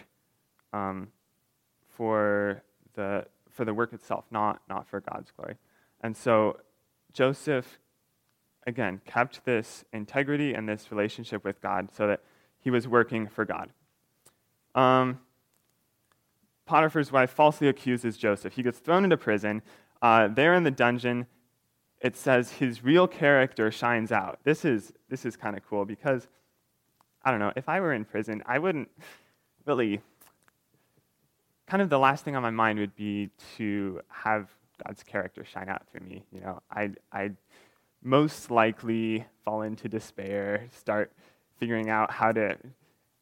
um, 0.73 1.09
for, 1.89 2.63
the, 2.93 3.25
for 3.49 3.65
the 3.65 3.73
work 3.73 3.93
itself, 3.93 4.25
not, 4.31 4.61
not 4.69 4.87
for 4.87 5.01
God's 5.01 5.31
glory. 5.31 5.55
And 6.01 6.15
so 6.15 6.57
Joseph, 7.13 7.79
again, 8.67 9.01
kept 9.05 9.43
this 9.45 9.85
integrity 9.93 10.53
and 10.53 10.67
this 10.67 10.91
relationship 10.91 11.43
with 11.43 11.61
God 11.61 11.89
so 11.91 12.05
that 12.05 12.21
he 12.59 12.69
was 12.69 12.87
working 12.87 13.27
for 13.27 13.45
God. 13.45 13.69
Um, 14.75 15.19
Potiphar's 16.65 17.11
wife 17.11 17.31
falsely 17.31 17.69
accuses 17.69 18.17
Joseph. 18.17 18.53
He 18.53 18.61
gets 18.61 18.79
thrown 18.79 19.05
into 19.05 19.17
prison. 19.17 19.61
Uh, 20.01 20.27
there 20.27 20.53
in 20.53 20.63
the 20.63 20.71
dungeon, 20.71 21.25
it 22.01 22.17
says 22.17 22.51
his 22.51 22.83
real 22.83 23.07
character 23.07 23.71
shines 23.71 24.11
out. 24.11 24.39
This 24.43 24.65
is, 24.65 24.91
this 25.09 25.25
is 25.25 25.37
kind 25.37 25.57
of 25.57 25.67
cool 25.67 25.85
because 25.85 26.27
I 27.23 27.31
don't 27.31 27.39
know, 27.39 27.53
if 27.55 27.69
I 27.69 27.79
were 27.79 27.93
in 27.93 28.05
prison, 28.05 28.43
I 28.45 28.59
wouldn't 28.59 28.89
really, 29.65 30.01
kind 31.67 31.81
of 31.81 31.89
the 31.89 31.99
last 31.99 32.23
thing 32.23 32.35
on 32.35 32.43
my 32.43 32.51
mind 32.51 32.79
would 32.79 32.95
be 32.95 33.29
to 33.57 34.01
have 34.09 34.49
God's 34.85 35.03
character 35.03 35.43
shine 35.43 35.69
out 35.69 35.87
through 35.89 36.05
me. 36.07 36.25
You 36.31 36.41
know, 36.41 36.61
I'd, 36.69 36.97
I'd 37.11 37.35
most 38.07 38.49
likely 38.49 39.25
fall 39.43 39.63
into 39.63 39.89
despair, 39.89 40.67
start 40.71 41.11
figuring 41.59 41.89
out 41.89 42.09
how 42.09 42.31
to, 42.31 42.57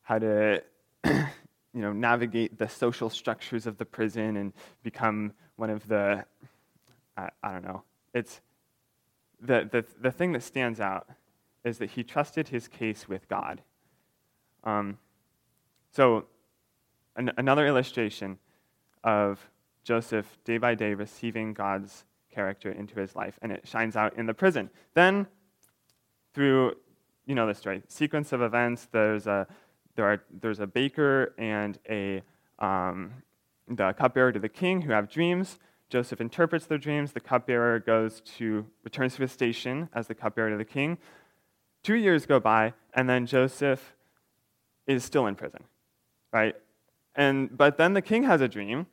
how 0.03 0.19
to, 0.19 0.61
you 1.03 1.25
know, 1.73 1.91
navigate 1.91 2.59
the 2.59 2.69
social 2.69 3.09
structures 3.09 3.65
of 3.65 3.79
the 3.79 3.85
prison 3.85 4.37
and 4.37 4.53
become 4.83 5.33
one 5.55 5.71
of 5.71 5.87
the, 5.87 6.23
I, 7.17 7.29
I 7.41 7.51
don't 7.51 7.65
know. 7.65 7.81
It's 8.13 8.41
the, 9.41 9.67
the, 9.71 9.83
the 9.99 10.11
thing 10.11 10.33
that 10.33 10.43
stands 10.43 10.79
out 10.79 11.09
is 11.63 11.79
that 11.79 11.89
he 11.89 12.03
trusted 12.03 12.49
his 12.49 12.67
case 12.67 13.09
with 13.09 13.27
God. 13.27 13.63
Um, 14.63 14.99
so, 15.91 16.25
an, 17.15 17.31
another 17.37 17.65
illustration 17.65 18.37
of 19.03 19.49
Joseph 19.83 20.37
day 20.43 20.59
by 20.59 20.75
day 20.75 20.93
receiving 20.93 21.53
God's 21.53 22.05
character 22.35 22.71
into 22.71 22.99
his 22.99 23.15
life, 23.15 23.39
and 23.41 23.51
it 23.51 23.67
shines 23.67 23.95
out 23.95 24.15
in 24.17 24.25
the 24.25 24.33
prison. 24.33 24.69
Then, 24.93 25.27
through 26.33 26.75
you 27.25 27.35
know 27.35 27.47
the 27.47 27.55
story, 27.55 27.81
sequence 27.87 28.33
of 28.33 28.41
events. 28.41 28.87
There's 28.91 29.25
a 29.27 29.47
there 29.95 30.05
are 30.05 30.23
there's 30.41 30.59
a 30.59 30.67
baker 30.67 31.33
and 31.37 31.79
a 31.89 32.21
um, 32.59 33.13
the 33.67 33.93
cupbearer 33.93 34.31
to 34.31 34.39
the 34.39 34.49
king 34.49 34.81
who 34.81 34.91
have 34.91 35.09
dreams. 35.09 35.57
Joseph 35.89 36.19
interprets 36.19 36.65
their 36.65 36.77
dreams. 36.77 37.13
The 37.13 37.19
cupbearer 37.19 37.79
goes 37.79 38.21
to 38.37 38.65
returns 38.83 39.15
to 39.15 39.21
his 39.21 39.31
station 39.31 39.89
as 39.93 40.07
the 40.07 40.15
cupbearer 40.15 40.51
to 40.51 40.57
the 40.57 40.65
king. 40.65 40.97
Two 41.83 41.95
years 41.95 42.25
go 42.25 42.39
by, 42.39 42.73
and 42.93 43.07
then 43.07 43.25
Joseph 43.25 43.95
is 44.87 45.03
still 45.03 45.27
in 45.27 45.35
prison, 45.35 45.63
right? 46.33 46.55
And, 47.15 47.55
but 47.55 47.77
then 47.77 47.93
the 47.93 48.01
king 48.01 48.23
has 48.23 48.41
a 48.41 48.47
dream, 48.47 48.87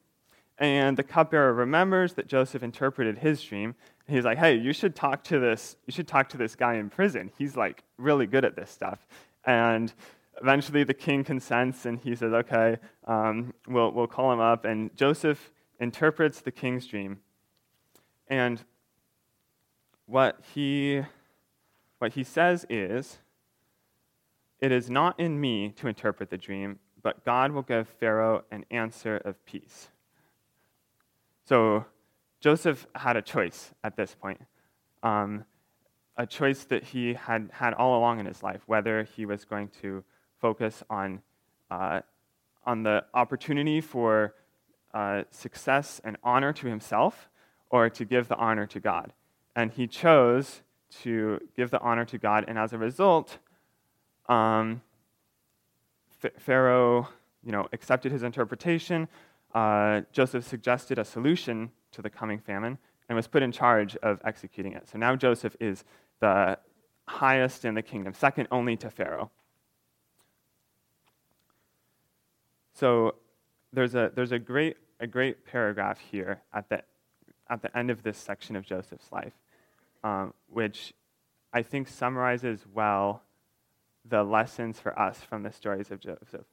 and 0.58 0.96
the 0.96 1.02
cupbearer 1.02 1.52
remembers 1.52 2.14
that 2.14 2.26
Joseph 2.26 2.62
interpreted 2.62 3.18
his 3.18 3.42
dream. 3.42 3.74
He's 4.06 4.24
like, 4.24 4.38
hey, 4.38 4.56
you 4.56 4.72
should 4.72 4.94
talk 4.94 5.24
to 5.24 5.38
this, 5.38 5.76
you 5.86 5.92
should 5.92 6.08
talk 6.08 6.28
to 6.30 6.36
this 6.36 6.54
guy 6.54 6.74
in 6.74 6.90
prison. 6.90 7.30
He's 7.38 7.56
like 7.56 7.82
really 7.96 8.26
good 8.26 8.44
at 8.44 8.56
this 8.56 8.70
stuff. 8.70 9.06
And 9.44 9.92
eventually 10.40 10.84
the 10.84 10.94
king 10.94 11.24
consents 11.24 11.86
and 11.86 11.98
he 11.98 12.14
says, 12.14 12.32
okay, 12.32 12.78
um, 13.06 13.54
we'll, 13.66 13.92
we'll 13.92 14.06
call 14.06 14.32
him 14.32 14.40
up. 14.40 14.64
And 14.64 14.94
Joseph 14.96 15.50
interprets 15.80 16.40
the 16.40 16.52
king's 16.52 16.86
dream. 16.86 17.20
And 18.28 18.62
what 20.06 20.40
he, 20.54 21.02
what 21.98 22.12
he 22.12 22.24
says 22.24 22.66
is, 22.68 23.18
it 24.60 24.70
is 24.70 24.88
not 24.88 25.18
in 25.18 25.40
me 25.40 25.70
to 25.70 25.88
interpret 25.88 26.30
the 26.30 26.38
dream, 26.38 26.78
but 27.02 27.24
God 27.24 27.50
will 27.50 27.62
give 27.62 27.88
Pharaoh 27.88 28.44
an 28.50 28.64
answer 28.70 29.16
of 29.16 29.44
peace. 29.44 29.88
So 31.52 31.84
Joseph 32.40 32.86
had 32.94 33.18
a 33.18 33.20
choice 33.20 33.74
at 33.84 33.94
this 33.94 34.14
point, 34.14 34.40
um, 35.02 35.44
a 36.16 36.24
choice 36.24 36.64
that 36.64 36.82
he 36.82 37.12
had 37.12 37.50
had 37.52 37.74
all 37.74 37.98
along 37.98 38.20
in 38.20 38.24
his 38.24 38.42
life, 38.42 38.62
whether 38.64 39.02
he 39.02 39.26
was 39.26 39.44
going 39.44 39.68
to 39.82 40.02
focus 40.40 40.82
on, 40.88 41.20
uh, 41.70 42.00
on 42.64 42.84
the 42.84 43.04
opportunity 43.12 43.82
for 43.82 44.34
uh, 44.94 45.24
success 45.30 46.00
and 46.02 46.16
honor 46.24 46.54
to 46.54 46.68
himself 46.68 47.28
or 47.68 47.90
to 47.90 48.06
give 48.06 48.28
the 48.28 48.36
honor 48.36 48.66
to 48.68 48.80
God. 48.80 49.12
And 49.54 49.72
he 49.72 49.86
chose 49.86 50.62
to 51.02 51.38
give 51.54 51.70
the 51.70 51.80
honor 51.80 52.06
to 52.06 52.16
God, 52.16 52.46
and 52.48 52.58
as 52.58 52.72
a 52.72 52.78
result, 52.78 53.36
um, 54.26 54.80
Pharaoh, 56.38 57.10
you 57.44 57.52
know, 57.52 57.68
accepted 57.74 58.10
his 58.10 58.22
interpretation. 58.22 59.06
Uh, 59.54 60.02
Joseph 60.12 60.46
suggested 60.46 60.98
a 60.98 61.04
solution 61.04 61.70
to 61.92 62.02
the 62.02 62.10
coming 62.10 62.38
famine 62.38 62.78
and 63.08 63.16
was 63.16 63.26
put 63.26 63.42
in 63.42 63.52
charge 63.52 63.96
of 63.96 64.20
executing 64.24 64.72
it. 64.72 64.88
So 64.88 64.98
now 64.98 65.16
Joseph 65.16 65.54
is 65.60 65.84
the 66.20 66.58
highest 67.06 67.64
in 67.64 67.74
the 67.74 67.82
kingdom, 67.82 68.14
second 68.14 68.48
only 68.50 68.76
to 68.78 68.88
Pharaoh. 68.88 69.30
So 72.74 73.16
there's 73.72 73.94
a, 73.94 74.10
there's 74.14 74.32
a, 74.32 74.38
great, 74.38 74.76
a 74.98 75.06
great 75.06 75.44
paragraph 75.44 75.98
here 75.98 76.40
at 76.54 76.68
the, 76.68 76.82
at 77.50 77.60
the 77.60 77.76
end 77.76 77.90
of 77.90 78.02
this 78.02 78.16
section 78.16 78.56
of 78.56 78.64
Joseph's 78.64 79.12
life, 79.12 79.34
um, 80.02 80.32
which 80.48 80.94
I 81.52 81.62
think 81.62 81.88
summarizes 81.88 82.64
well 82.72 83.22
the 84.08 84.24
lessons 84.24 84.80
for 84.80 84.98
us 84.98 85.20
from 85.20 85.42
the 85.42 85.52
stories 85.52 85.90
of 85.90 86.00
Joseph. 86.00 86.46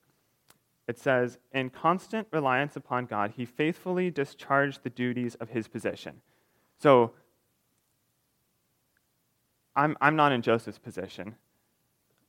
It 0.89 0.97
says, 0.97 1.37
In 1.51 1.69
constant 1.69 2.27
reliance 2.31 2.75
upon 2.75 3.05
God, 3.05 3.33
he 3.37 3.45
faithfully 3.45 4.09
discharged 4.09 4.81
the 4.81 4.89
duties 4.89 5.35
of 5.35 5.49
his 5.49 5.67
position. 5.67 6.21
So, 6.79 7.11
I'm, 9.75 9.95
I'm 10.01 10.15
not 10.15 10.31
in 10.31 10.41
Joseph's 10.41 10.79
position. 10.79 11.35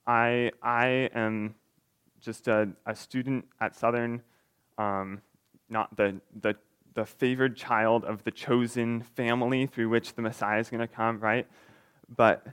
I, 0.06 0.50
I 0.62 1.08
am 1.14 1.54
just 2.20 2.48
a, 2.48 2.68
a 2.84 2.94
student 2.94 3.46
at 3.62 3.74
Southern, 3.74 4.20
um, 4.76 5.22
not 5.70 5.96
the, 5.96 6.20
the, 6.42 6.54
the 6.92 7.06
favored 7.06 7.56
child 7.56 8.04
of 8.04 8.24
the 8.24 8.30
chosen 8.30 9.00
family 9.00 9.68
through 9.68 9.88
which 9.88 10.12
the 10.16 10.20
Messiah 10.20 10.60
is 10.60 10.68
going 10.68 10.86
to 10.86 10.86
come, 10.86 11.18
right? 11.18 11.46
But 12.14 12.46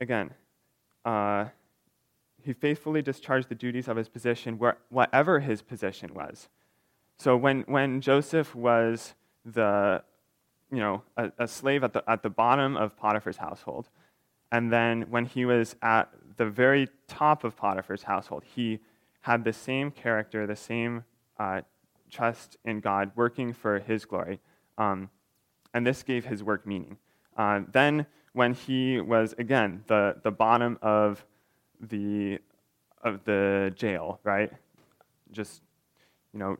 again, 0.00 0.30
uh, 1.04 1.48
he 2.44 2.52
faithfully 2.52 3.02
discharged 3.02 3.48
the 3.48 3.54
duties 3.54 3.88
of 3.88 3.96
his 3.96 4.08
position, 4.08 4.58
where, 4.58 4.76
whatever 4.90 5.40
his 5.40 5.62
position 5.62 6.12
was. 6.14 6.48
So 7.18 7.36
when, 7.36 7.62
when 7.62 8.00
Joseph 8.00 8.54
was 8.54 9.14
the, 9.44 10.02
you 10.70 10.78
know, 10.78 11.02
a, 11.16 11.32
a 11.38 11.48
slave 11.48 11.82
at 11.82 11.92
the, 11.92 12.02
at 12.08 12.22
the 12.22 12.30
bottom 12.30 12.76
of 12.76 12.96
Potiphar's 12.96 13.38
household, 13.38 13.88
and 14.52 14.70
then 14.70 15.06
when 15.10 15.24
he 15.24 15.44
was 15.46 15.74
at 15.80 16.10
the 16.36 16.44
very 16.44 16.88
top 17.08 17.44
of 17.44 17.56
Potiphar's 17.56 18.02
household, 18.02 18.44
he 18.44 18.80
had 19.22 19.42
the 19.44 19.52
same 19.52 19.90
character, 19.90 20.46
the 20.46 20.54
same 20.54 21.04
uh, 21.38 21.62
trust 22.10 22.58
in 22.64 22.80
God, 22.80 23.10
working 23.16 23.52
for 23.52 23.78
his 23.78 24.04
glory. 24.04 24.38
Um, 24.76 25.08
and 25.72 25.86
this 25.86 26.02
gave 26.02 26.26
his 26.26 26.42
work 26.42 26.66
meaning. 26.66 26.98
Uh, 27.36 27.62
then 27.72 28.06
when 28.32 28.52
he 28.52 29.00
was, 29.00 29.34
again, 29.38 29.82
the, 29.86 30.16
the 30.22 30.30
bottom 30.30 30.78
of 30.82 31.24
the, 31.88 32.38
of 33.02 33.24
the 33.24 33.72
jail, 33.76 34.20
right? 34.24 34.52
Just, 35.32 35.62
you 36.32 36.38
know, 36.38 36.58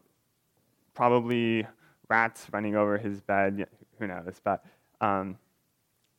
probably 0.94 1.66
rats 2.08 2.46
running 2.52 2.76
over 2.76 2.98
his 2.98 3.20
bed, 3.20 3.66
who 3.98 4.06
knows, 4.06 4.40
but 4.42 4.64
um, 5.00 5.36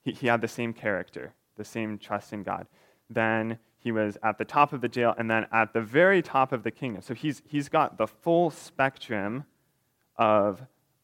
he, 0.04 0.12
he 0.12 0.28
had 0.28 0.42
the 0.42 0.48
same 0.48 0.74
character, 0.74 1.34
the 1.58 1.64
same 1.64 1.98
trust 1.98 2.34
in 2.34 2.44
God. 2.44 2.68
Then 3.10 3.60
he 3.80 3.92
was 3.92 4.18
at 4.24 4.38
the 4.38 4.46
top 4.46 4.74
of 4.74 4.82
the 4.82 4.88
jail 4.90 5.14
and 5.18 5.30
then 5.30 5.46
at 5.52 5.74
the 5.74 5.82
very 5.82 6.22
top 6.22 6.52
of 6.52 6.64
the 6.64 6.72
kingdom. 6.72 7.02
So 7.02 7.14
he's, 7.14 7.42
he's 7.46 7.70
got 7.70 7.98
the 7.98 8.08
full 8.08 8.50
spectrum 8.50 9.46
of, 10.18 10.62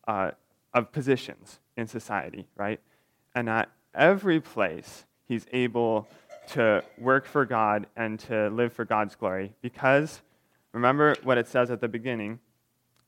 uh, 0.08 0.32
of 0.74 0.92
positions 0.92 1.60
in 1.78 1.88
society, 1.88 2.48
right? 2.56 2.80
And 3.36 3.50
at 3.50 3.70
every 3.94 4.40
place, 4.40 5.06
he's 5.28 5.46
able 5.54 6.08
to 6.48 6.84
work 6.98 7.26
for 7.26 7.46
God 7.46 7.88
and 7.96 8.20
to 8.22 8.50
live 8.50 8.74
for 8.74 8.86
God's 8.86 9.16
glory 9.16 9.54
because 9.62 10.22
remember 10.74 11.16
what 11.24 11.38
it 11.38 11.48
says 11.48 11.72
at 11.72 11.82
the 11.82 11.88
beginning 11.88 12.40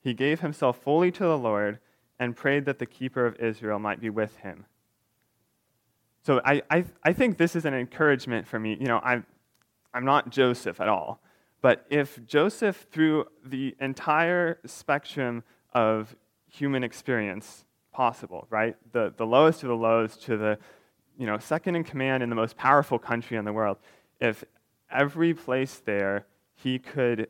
he 0.04 0.12
gave 0.12 0.40
himself 0.40 0.78
fully 0.82 1.10
to 1.12 1.24
the 1.24 1.38
Lord 1.38 1.78
and 2.18 2.36
prayed 2.36 2.66
that 2.66 2.78
the 2.78 2.86
keeper 2.86 3.26
of 3.26 3.36
Israel 3.40 3.78
might 3.78 4.00
be 4.00 4.10
with 4.10 4.36
him. 4.36 4.66
So 6.22 6.40
I, 6.44 6.62
I, 6.70 6.84
I 7.02 7.12
think 7.12 7.38
this 7.38 7.56
is 7.56 7.64
an 7.64 7.74
encouragement 7.74 8.46
for 8.46 8.58
me. 8.58 8.76
You 8.78 8.86
know, 8.86 9.00
I'm, 9.02 9.26
I'm 9.92 10.04
not 10.04 10.30
Joseph 10.30 10.80
at 10.80 10.88
all. 10.88 11.20
But 11.60 11.86
if 11.88 12.24
Joseph, 12.26 12.86
through 12.90 13.26
the 13.44 13.74
entire 13.80 14.58
spectrum 14.66 15.42
of 15.72 16.14
human 16.46 16.84
experience 16.84 17.64
possible, 17.90 18.46
right? 18.50 18.76
The, 18.92 19.14
the 19.16 19.24
lowest 19.24 19.62
of 19.62 19.70
the 19.70 19.76
lows 19.76 20.16
to 20.18 20.36
the 20.36 20.58
you 21.18 21.26
know, 21.26 21.38
second 21.38 21.76
in 21.76 21.84
command 21.84 22.22
in 22.22 22.28
the 22.28 22.34
most 22.34 22.56
powerful 22.56 22.98
country 22.98 23.36
in 23.36 23.44
the 23.44 23.52
world, 23.52 23.78
if 24.20 24.44
every 24.90 25.34
place 25.34 25.80
there 25.84 26.26
he 26.54 26.78
could 26.78 27.28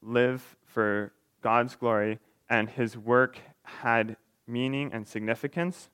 live 0.00 0.56
for 0.64 1.12
God's 1.42 1.76
glory 1.76 2.18
and 2.48 2.68
his 2.68 2.96
work 2.96 3.38
had 3.62 4.16
meaning 4.46 4.90
and 4.92 5.06
significance, 5.06 5.88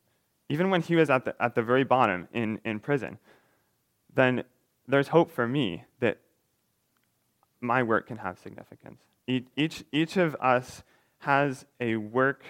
even 0.48 0.70
when 0.70 0.80
he 0.80 0.96
was 0.96 1.10
at 1.10 1.24
the, 1.24 1.34
at 1.40 1.54
the 1.54 1.62
very 1.62 1.84
bottom 1.84 2.28
in, 2.32 2.60
in 2.64 2.80
prison, 2.80 3.18
then 4.14 4.44
there's 4.86 5.08
hope 5.08 5.30
for 5.30 5.46
me 5.46 5.84
that 6.00 6.18
my 7.60 7.82
work 7.82 8.06
can 8.06 8.18
have 8.18 8.38
significance. 8.38 9.02
Each, 9.26 9.84
each 9.92 10.16
of 10.16 10.34
us 10.36 10.82
has 11.18 11.66
a 11.80 11.96
work 11.96 12.44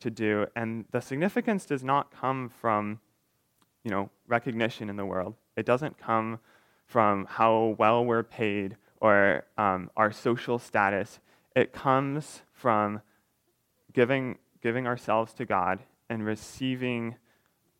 to 0.00 0.10
do, 0.10 0.46
and 0.56 0.86
the 0.90 1.00
significance 1.00 1.66
does 1.66 1.84
not 1.84 2.10
come 2.10 2.48
from 2.48 3.00
you 3.84 3.90
know, 3.90 4.10
recognition 4.26 4.88
in 4.88 4.96
the 4.96 5.06
world. 5.06 5.34
It 5.56 5.66
doesn't 5.66 5.98
come 5.98 6.38
from 6.86 7.26
how 7.28 7.76
well 7.78 8.04
we're 8.04 8.22
paid 8.22 8.76
or 9.00 9.44
um, 9.58 9.90
our 9.96 10.12
social 10.12 10.58
status. 10.58 11.20
It 11.56 11.72
comes 11.72 12.42
from 12.52 13.00
giving, 13.92 14.38
giving 14.62 14.86
ourselves 14.86 15.32
to 15.34 15.44
God 15.44 15.80
and 16.08 16.24
receiving 16.24 17.16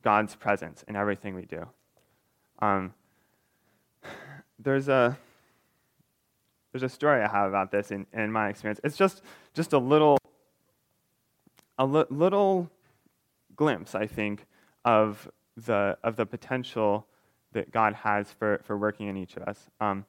God's 0.03 0.35
presence 0.35 0.85
in 0.89 0.97
everything 0.97 1.35
we 1.35 1.45
do. 1.45 1.67
Um, 2.59 2.95
there's 4.59 4.89
a 4.89 5.19
there's 6.73 6.83
a 6.83 6.89
story 6.89 7.23
I 7.23 7.29
have 7.29 7.49
about 7.49 7.71
this 7.71 7.91
in, 7.91 8.07
in 8.15 8.33
my 8.33 8.49
experience. 8.49 8.81
It's 8.83 8.97
just 8.97 9.23
just 9.53 9.73
a 9.73 9.79
little 9.79 10.17
a 11.79 11.85
li- 11.85 12.05
little 12.09 12.71
glimpse, 13.57 13.95
I 13.95 14.07
think, 14.07 14.47
of 14.85 15.31
the 15.57 15.99
of 16.03 16.17
the 16.17 16.27
potential 16.27 17.07
that 17.53 17.71
God 17.71 17.95
has 17.95 18.31
for, 18.33 18.61
for 18.65 18.77
working 18.77 19.09
in 19.09 19.17
each 19.17 19.37
of 19.37 19.43
us. 19.43 19.59
Um, 19.81 20.07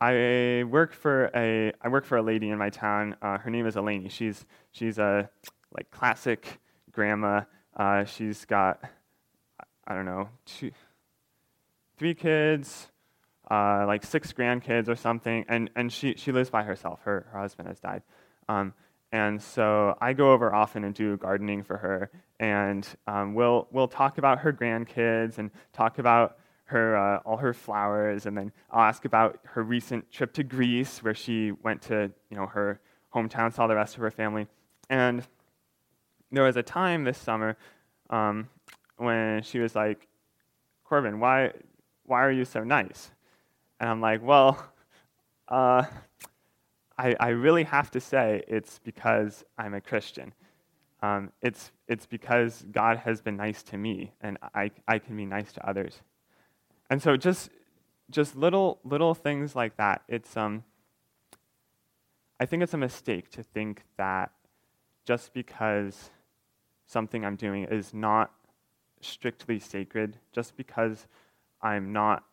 I 0.00 0.64
work 0.66 0.94
for 0.94 1.30
a 1.34 1.72
I 1.82 1.88
work 1.88 2.06
for 2.06 2.16
a 2.16 2.22
lady 2.22 2.48
in 2.48 2.58
my 2.58 2.70
town. 2.70 3.16
Uh, 3.20 3.38
her 3.38 3.50
name 3.50 3.66
is 3.66 3.74
Eleni. 3.74 4.10
She's 4.10 4.46
she's 4.72 4.98
a 4.98 5.28
like 5.76 5.90
classic 5.90 6.58
grandma. 6.90 7.42
Uh, 7.76 8.04
she's 8.04 8.44
got 8.46 8.80
I 9.86 9.94
don't 9.94 10.06
know 10.06 10.30
two, 10.46 10.70
three 11.98 12.14
kids, 12.14 12.88
uh, 13.50 13.84
like 13.86 14.04
six 14.04 14.32
grandkids 14.32 14.88
or 14.88 14.96
something, 14.96 15.44
and 15.48 15.68
and 15.76 15.92
she 15.92 16.14
she 16.16 16.32
lives 16.32 16.48
by 16.48 16.62
herself. 16.62 17.00
Her 17.02 17.26
her 17.32 17.40
husband 17.40 17.68
has 17.68 17.78
died. 17.78 18.02
Um, 18.48 18.72
and 19.12 19.42
so 19.42 19.96
I 20.00 20.12
go 20.12 20.32
over 20.32 20.54
often 20.54 20.84
and 20.84 20.94
do 20.94 21.16
gardening 21.16 21.64
for 21.64 21.76
her, 21.76 22.10
and 22.38 22.86
um, 23.06 23.34
we'll 23.34 23.66
we'll 23.72 23.88
talk 23.88 24.18
about 24.18 24.38
her 24.38 24.52
grandkids 24.52 25.38
and 25.38 25.50
talk 25.72 25.98
about 25.98 26.38
her 26.64 26.96
uh, 26.96 27.18
all 27.24 27.36
her 27.38 27.52
flowers, 27.52 28.26
and 28.26 28.36
then 28.36 28.52
I'll 28.70 28.82
ask 28.82 29.04
about 29.04 29.40
her 29.44 29.62
recent 29.62 30.10
trip 30.12 30.32
to 30.34 30.44
Greece, 30.44 31.02
where 31.02 31.14
she 31.14 31.50
went 31.50 31.82
to 31.82 32.12
you 32.30 32.36
know 32.36 32.46
her 32.46 32.80
hometown, 33.12 33.52
saw 33.52 33.66
the 33.66 33.74
rest 33.74 33.96
of 33.96 34.00
her 34.02 34.10
family, 34.12 34.46
and 34.88 35.26
there 36.30 36.44
was 36.44 36.56
a 36.56 36.62
time 36.62 37.02
this 37.02 37.18
summer 37.18 37.56
um, 38.10 38.48
when 38.96 39.42
she 39.42 39.58
was 39.58 39.74
like, 39.74 40.06
Corbin, 40.84 41.18
why 41.18 41.52
why 42.04 42.22
are 42.22 42.32
you 42.32 42.44
so 42.44 42.62
nice? 42.62 43.10
And 43.80 43.88
I'm 43.90 44.00
like, 44.00 44.22
well. 44.22 44.64
Uh, 45.48 45.82
I, 47.00 47.16
I 47.18 47.28
really 47.28 47.64
have 47.64 47.90
to 47.92 48.00
say 48.00 48.44
it's 48.46 48.78
because 48.78 49.42
I'm 49.56 49.72
a 49.72 49.80
Christian. 49.80 50.34
Um, 51.00 51.32
it's, 51.40 51.72
it's 51.88 52.04
because 52.04 52.66
God 52.70 52.98
has 52.98 53.22
been 53.22 53.38
nice 53.38 53.62
to 53.64 53.78
me, 53.78 54.12
and 54.20 54.36
I, 54.54 54.70
I 54.86 54.98
can 54.98 55.16
be 55.16 55.24
nice 55.24 55.50
to 55.54 55.66
others. 55.66 56.02
And 56.90 57.02
so 57.02 57.16
just, 57.16 57.48
just 58.10 58.36
little, 58.36 58.80
little 58.84 59.14
things 59.14 59.56
like 59.56 59.78
that. 59.78 60.02
It's, 60.08 60.36
um, 60.36 60.62
I 62.38 62.44
think 62.44 62.62
it's 62.62 62.74
a 62.74 62.78
mistake 62.78 63.30
to 63.30 63.42
think 63.42 63.82
that 63.96 64.32
just 65.06 65.32
because 65.32 66.10
something 66.86 67.24
I'm 67.24 67.36
doing 67.36 67.64
is 67.64 67.94
not 67.94 68.30
strictly 69.00 69.58
sacred, 69.58 70.18
just 70.32 70.54
because 70.54 71.06
I'm 71.62 71.94
not 71.94 72.24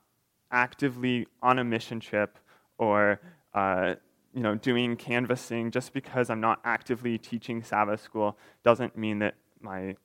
actively 0.52 1.26
on 1.42 1.58
a 1.58 1.64
mission 1.64 2.02
trip 2.02 2.38
or 2.78 3.22
uh, 3.54 3.96
you 4.34 4.42
know, 4.42 4.56
doing 4.56 4.96
canvassing 4.96 5.72
just 5.72 5.94
because 5.94 6.30
I'm 6.30 6.42
not 6.42 6.60
actively 6.64 7.18
teaching 7.18 7.64
Sabbath 7.64 8.02
school 8.02 8.38
doesn't 8.64 8.98
mean 8.98 9.20
that 9.20 9.36
my 9.62 9.96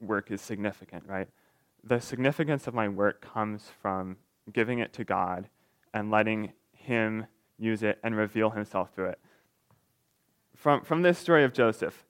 work 0.00 0.30
is 0.30 0.40
significant, 0.40 1.04
right? 1.06 1.28
The 1.84 2.00
significance 2.00 2.66
of 2.66 2.74
my 2.74 2.88
work 2.88 3.20
comes 3.20 3.70
from 3.80 4.16
giving 4.52 4.78
it 4.78 4.92
to 4.94 5.04
God 5.04 5.48
and 5.94 6.10
letting 6.10 6.52
Him 6.72 7.26
use 7.58 7.82
it 7.82 7.98
and 8.02 8.16
reveal 8.16 8.50
Himself 8.50 8.94
through 8.94 9.10
it. 9.10 9.20
From, 10.54 10.82
from 10.82 11.02
this 11.02 11.18
story 11.18 11.44
of 11.44 11.52
Joseph, 11.52 12.04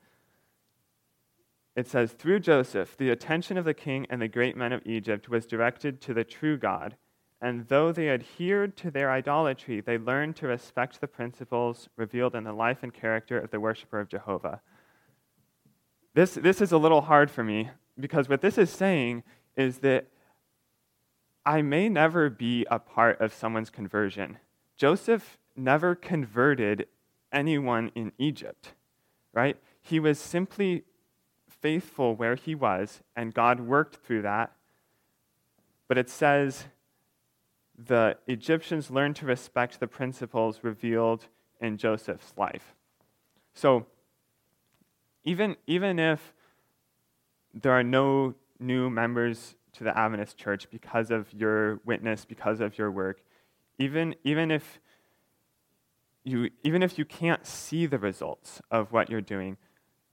it 1.77 1.87
says, 1.87 2.13
Through 2.13 2.41
Joseph, 2.41 2.97
the 2.97 3.11
attention 3.11 3.57
of 3.57 3.65
the 3.65 3.75
king 3.75 4.07
and 4.11 4.21
the 4.21 4.27
great 4.27 4.57
men 4.57 4.73
of 4.73 4.83
Egypt 4.85 5.29
was 5.29 5.47
directed 5.47 6.01
to 6.01 6.15
the 6.15 6.25
true 6.25 6.57
God 6.57 6.97
and 7.40 7.68
though 7.68 7.92
they 7.92 8.11
adhered 8.11 8.77
to 8.79 8.90
their 8.90 9.11
idolatry, 9.11 9.81
they 9.81 9.96
learned 9.96 10.37
to 10.37 10.48
respect 10.48 11.01
the 11.01 11.07
principles 11.07 11.88
revealed 11.96 12.35
in 12.35 12.44
the 12.44 12.53
life 12.53 12.79
and 12.83 12.92
character 12.92 13.38
of 13.38 13.51
the 13.51 13.61
worshiper 13.61 14.01
of 14.01 14.09
Jehovah. 14.09 14.61
This, 16.14 16.35
this 16.35 16.61
is 16.61 16.72
a 16.72 16.79
little 16.79 17.03
hard 17.03 17.31
for 17.31 17.44
me 17.44 17.70
because 17.98 18.29
what 18.29 18.40
this 18.40 18.59
is 18.59 18.70
saying 18.70 19.22
is 19.57 19.79
that 19.79 20.07
I 21.46 21.62
may 21.62 21.88
never 21.88 22.29
be 22.29 22.66
a 22.70 22.81
part 22.81 23.20
of 23.20 23.33
someone's 23.33 23.70
conversion. 23.70 24.38
Joseph 24.77 25.38
never 25.57 25.94
converted 25.94 26.87
anyone 27.33 27.92
in 27.94 28.12
Egypt, 28.18 28.74
right? 29.33 29.57
He 29.81 30.01
was 30.01 30.18
simply 30.18 30.85
faithful 31.46 32.14
where 32.14 32.35
he 32.35 32.55
was, 32.55 33.03
and 33.16 33.33
God 33.33 33.61
worked 33.61 33.96
through 33.96 34.22
that. 34.22 34.53
But 35.87 35.98
it 35.98 36.11
says 36.11 36.66
the 37.79 38.17
Egyptians 38.27 38.91
learned 38.91 39.17
to 39.17 39.27
respect 39.27 39.79
the 39.79 39.87
principles 39.87 40.61
revealed 40.62 41.27
in 41.61 41.77
Joseph's 41.77 42.33
life. 42.37 42.75
So, 43.55 43.87
even, 45.25 45.57
even 45.67 45.99
if 45.99 46.35
there 47.55 47.73
are 47.73 47.85
no 47.85 48.35
new 48.59 48.91
members 48.91 49.55
to 49.75 49.85
the 49.85 49.97
Adventist 49.97 50.37
church 50.37 50.69
because 50.71 51.11
of 51.11 51.33
your 51.33 51.81
witness, 51.85 52.25
because 52.25 52.61
of 52.61 52.79
your 52.79 52.91
work, 52.91 53.23
even, 53.79 54.14
even, 54.25 54.51
if 54.51 54.81
you, 56.25 56.51
even 56.64 56.83
if 56.83 56.99
you 56.99 57.05
can't 57.05 57.47
see 57.47 57.87
the 57.87 57.99
results 57.99 58.61
of 58.71 58.93
what 58.93 59.09
you're 59.09 59.21
doing, 59.21 59.57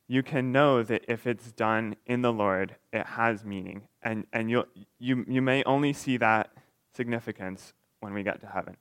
you 0.08 0.22
can 0.22 0.52
know 0.52 0.84
that 0.84 1.04
if 1.08 1.26
it's 1.26 1.52
done 1.52 1.96
in 2.06 2.22
the 2.22 2.32
Lord, 2.32 2.76
it 2.94 3.06
has 3.08 3.44
meaning. 3.44 3.88
And, 4.04 4.28
and 4.32 4.52
you'll, 4.52 4.66
you, 5.00 5.26
you 5.28 5.42
may 5.42 5.64
only 5.64 5.94
see 5.94 6.18
that 6.18 6.52
significance 6.96 7.74
when 8.00 8.14
we 8.14 8.24
get 8.24 8.42
to 8.42 8.48
heaven. 8.48 8.78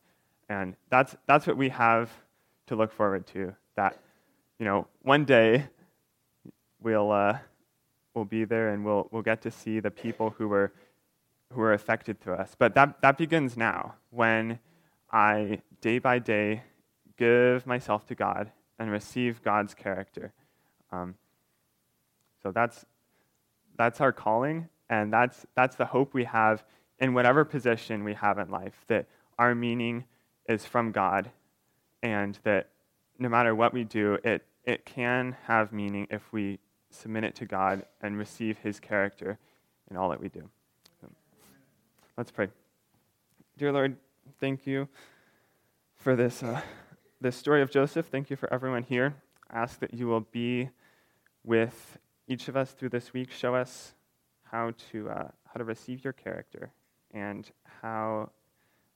And 0.48 0.76
that's, 0.90 1.16
that's 1.26 1.46
what 1.46 1.56
we 1.56 1.70
have 1.70 2.10
to 2.66 2.76
look 2.76 2.92
forward 2.92 3.26
to. 3.28 3.54
That, 3.76 3.98
you 4.58 4.64
know, 4.64 4.86
one 5.02 5.24
day 5.24 5.66
we'll, 6.80 7.10
uh, 7.10 7.38
we'll 8.14 8.24
be 8.24 8.44
there 8.44 8.68
and 8.68 8.84
we'll, 8.84 9.08
we'll 9.10 9.22
get 9.22 9.42
to 9.42 9.50
see 9.50 9.80
the 9.80 9.90
people 9.90 10.30
who 10.30 10.48
were 10.48 10.72
who 11.52 11.60
were 11.60 11.72
affected 11.72 12.20
through 12.20 12.34
us. 12.34 12.56
But 12.58 12.74
that, 12.74 13.00
that 13.02 13.16
begins 13.16 13.56
now 13.56 13.94
when 14.10 14.58
I, 15.12 15.62
day 15.80 16.00
by 16.00 16.18
day, 16.18 16.62
give 17.16 17.64
myself 17.64 18.06
to 18.06 18.16
God 18.16 18.50
and 18.78 18.90
receive 18.90 19.40
God's 19.42 19.72
character. 19.72 20.32
Um, 20.90 21.14
so 22.42 22.50
that's, 22.50 22.84
that's 23.76 24.00
our 24.00 24.10
calling, 24.10 24.68
and 24.90 25.12
that's, 25.12 25.46
that's 25.54 25.76
the 25.76 25.84
hope 25.84 26.12
we 26.12 26.24
have 26.24 26.64
in 27.04 27.12
whatever 27.12 27.44
position 27.44 28.02
we 28.02 28.14
have 28.14 28.38
in 28.38 28.48
life, 28.48 28.82
that 28.88 29.04
our 29.38 29.54
meaning 29.54 30.04
is 30.48 30.64
from 30.64 30.90
God, 30.90 31.30
and 32.02 32.38
that 32.44 32.70
no 33.18 33.28
matter 33.28 33.54
what 33.54 33.74
we 33.74 33.84
do, 33.84 34.16
it, 34.24 34.46
it 34.64 34.86
can 34.86 35.36
have 35.46 35.70
meaning 35.70 36.06
if 36.08 36.32
we 36.32 36.58
submit 36.88 37.24
it 37.24 37.34
to 37.34 37.44
God 37.44 37.84
and 38.00 38.16
receive 38.16 38.56
His 38.56 38.80
character 38.80 39.38
in 39.90 39.98
all 39.98 40.08
that 40.08 40.20
we 40.20 40.30
do. 40.30 40.48
So, 41.02 41.10
let's 42.16 42.30
pray. 42.30 42.48
Dear 43.58 43.72
Lord, 43.72 43.96
thank 44.40 44.66
you 44.66 44.88
for 45.96 46.16
this, 46.16 46.42
uh, 46.42 46.62
this 47.20 47.36
story 47.36 47.60
of 47.60 47.70
Joseph. 47.70 48.06
Thank 48.06 48.30
you 48.30 48.36
for 48.36 48.50
everyone 48.50 48.82
here. 48.82 49.14
I 49.50 49.58
ask 49.58 49.78
that 49.80 49.92
you 49.92 50.06
will 50.06 50.26
be 50.32 50.70
with 51.44 51.98
each 52.26 52.48
of 52.48 52.56
us 52.56 52.72
through 52.72 52.88
this 52.88 53.12
week. 53.12 53.30
Show 53.30 53.54
us 53.54 53.92
how 54.44 54.72
to, 54.90 55.10
uh, 55.10 55.28
how 55.44 55.58
to 55.58 55.64
receive 55.64 56.02
your 56.02 56.14
character 56.14 56.72
and 57.14 57.50
how, 57.80 58.30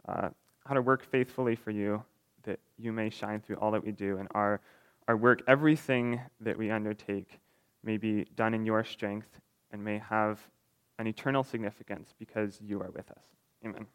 uh, 0.07 0.29
how 0.67 0.75
to 0.75 0.83
work 0.83 1.03
faithfully 1.05 1.57
for 1.57 1.71
you 1.71 2.03
that 2.43 2.59
you 2.79 2.93
may 2.93 3.09
shine 3.09 3.41
through 3.41 3.57
all 3.57 3.71
that 3.71 3.85
we 3.85 3.93
do 3.93 4.19
and 4.19 4.29
our, 4.35 4.61
our 5.07 5.17
work, 5.17 5.43
everything 5.47 6.21
that 6.41 6.59
we 6.59 6.71
undertake 6.71 7.41
may 7.83 7.97
be 7.97 8.27
done 8.37 8.53
in 8.53 8.67
your 8.67 8.85
strength 8.85 9.41
and 9.73 9.83
may 9.83 9.99
have 9.99 10.39
an 10.99 11.07
eternal 11.07 11.45
significance 11.45 12.13
because 12.19 12.61
you 12.61 12.81
are 12.83 12.91
with 12.91 13.11
us. 13.11 13.23
Amen. 13.65 13.87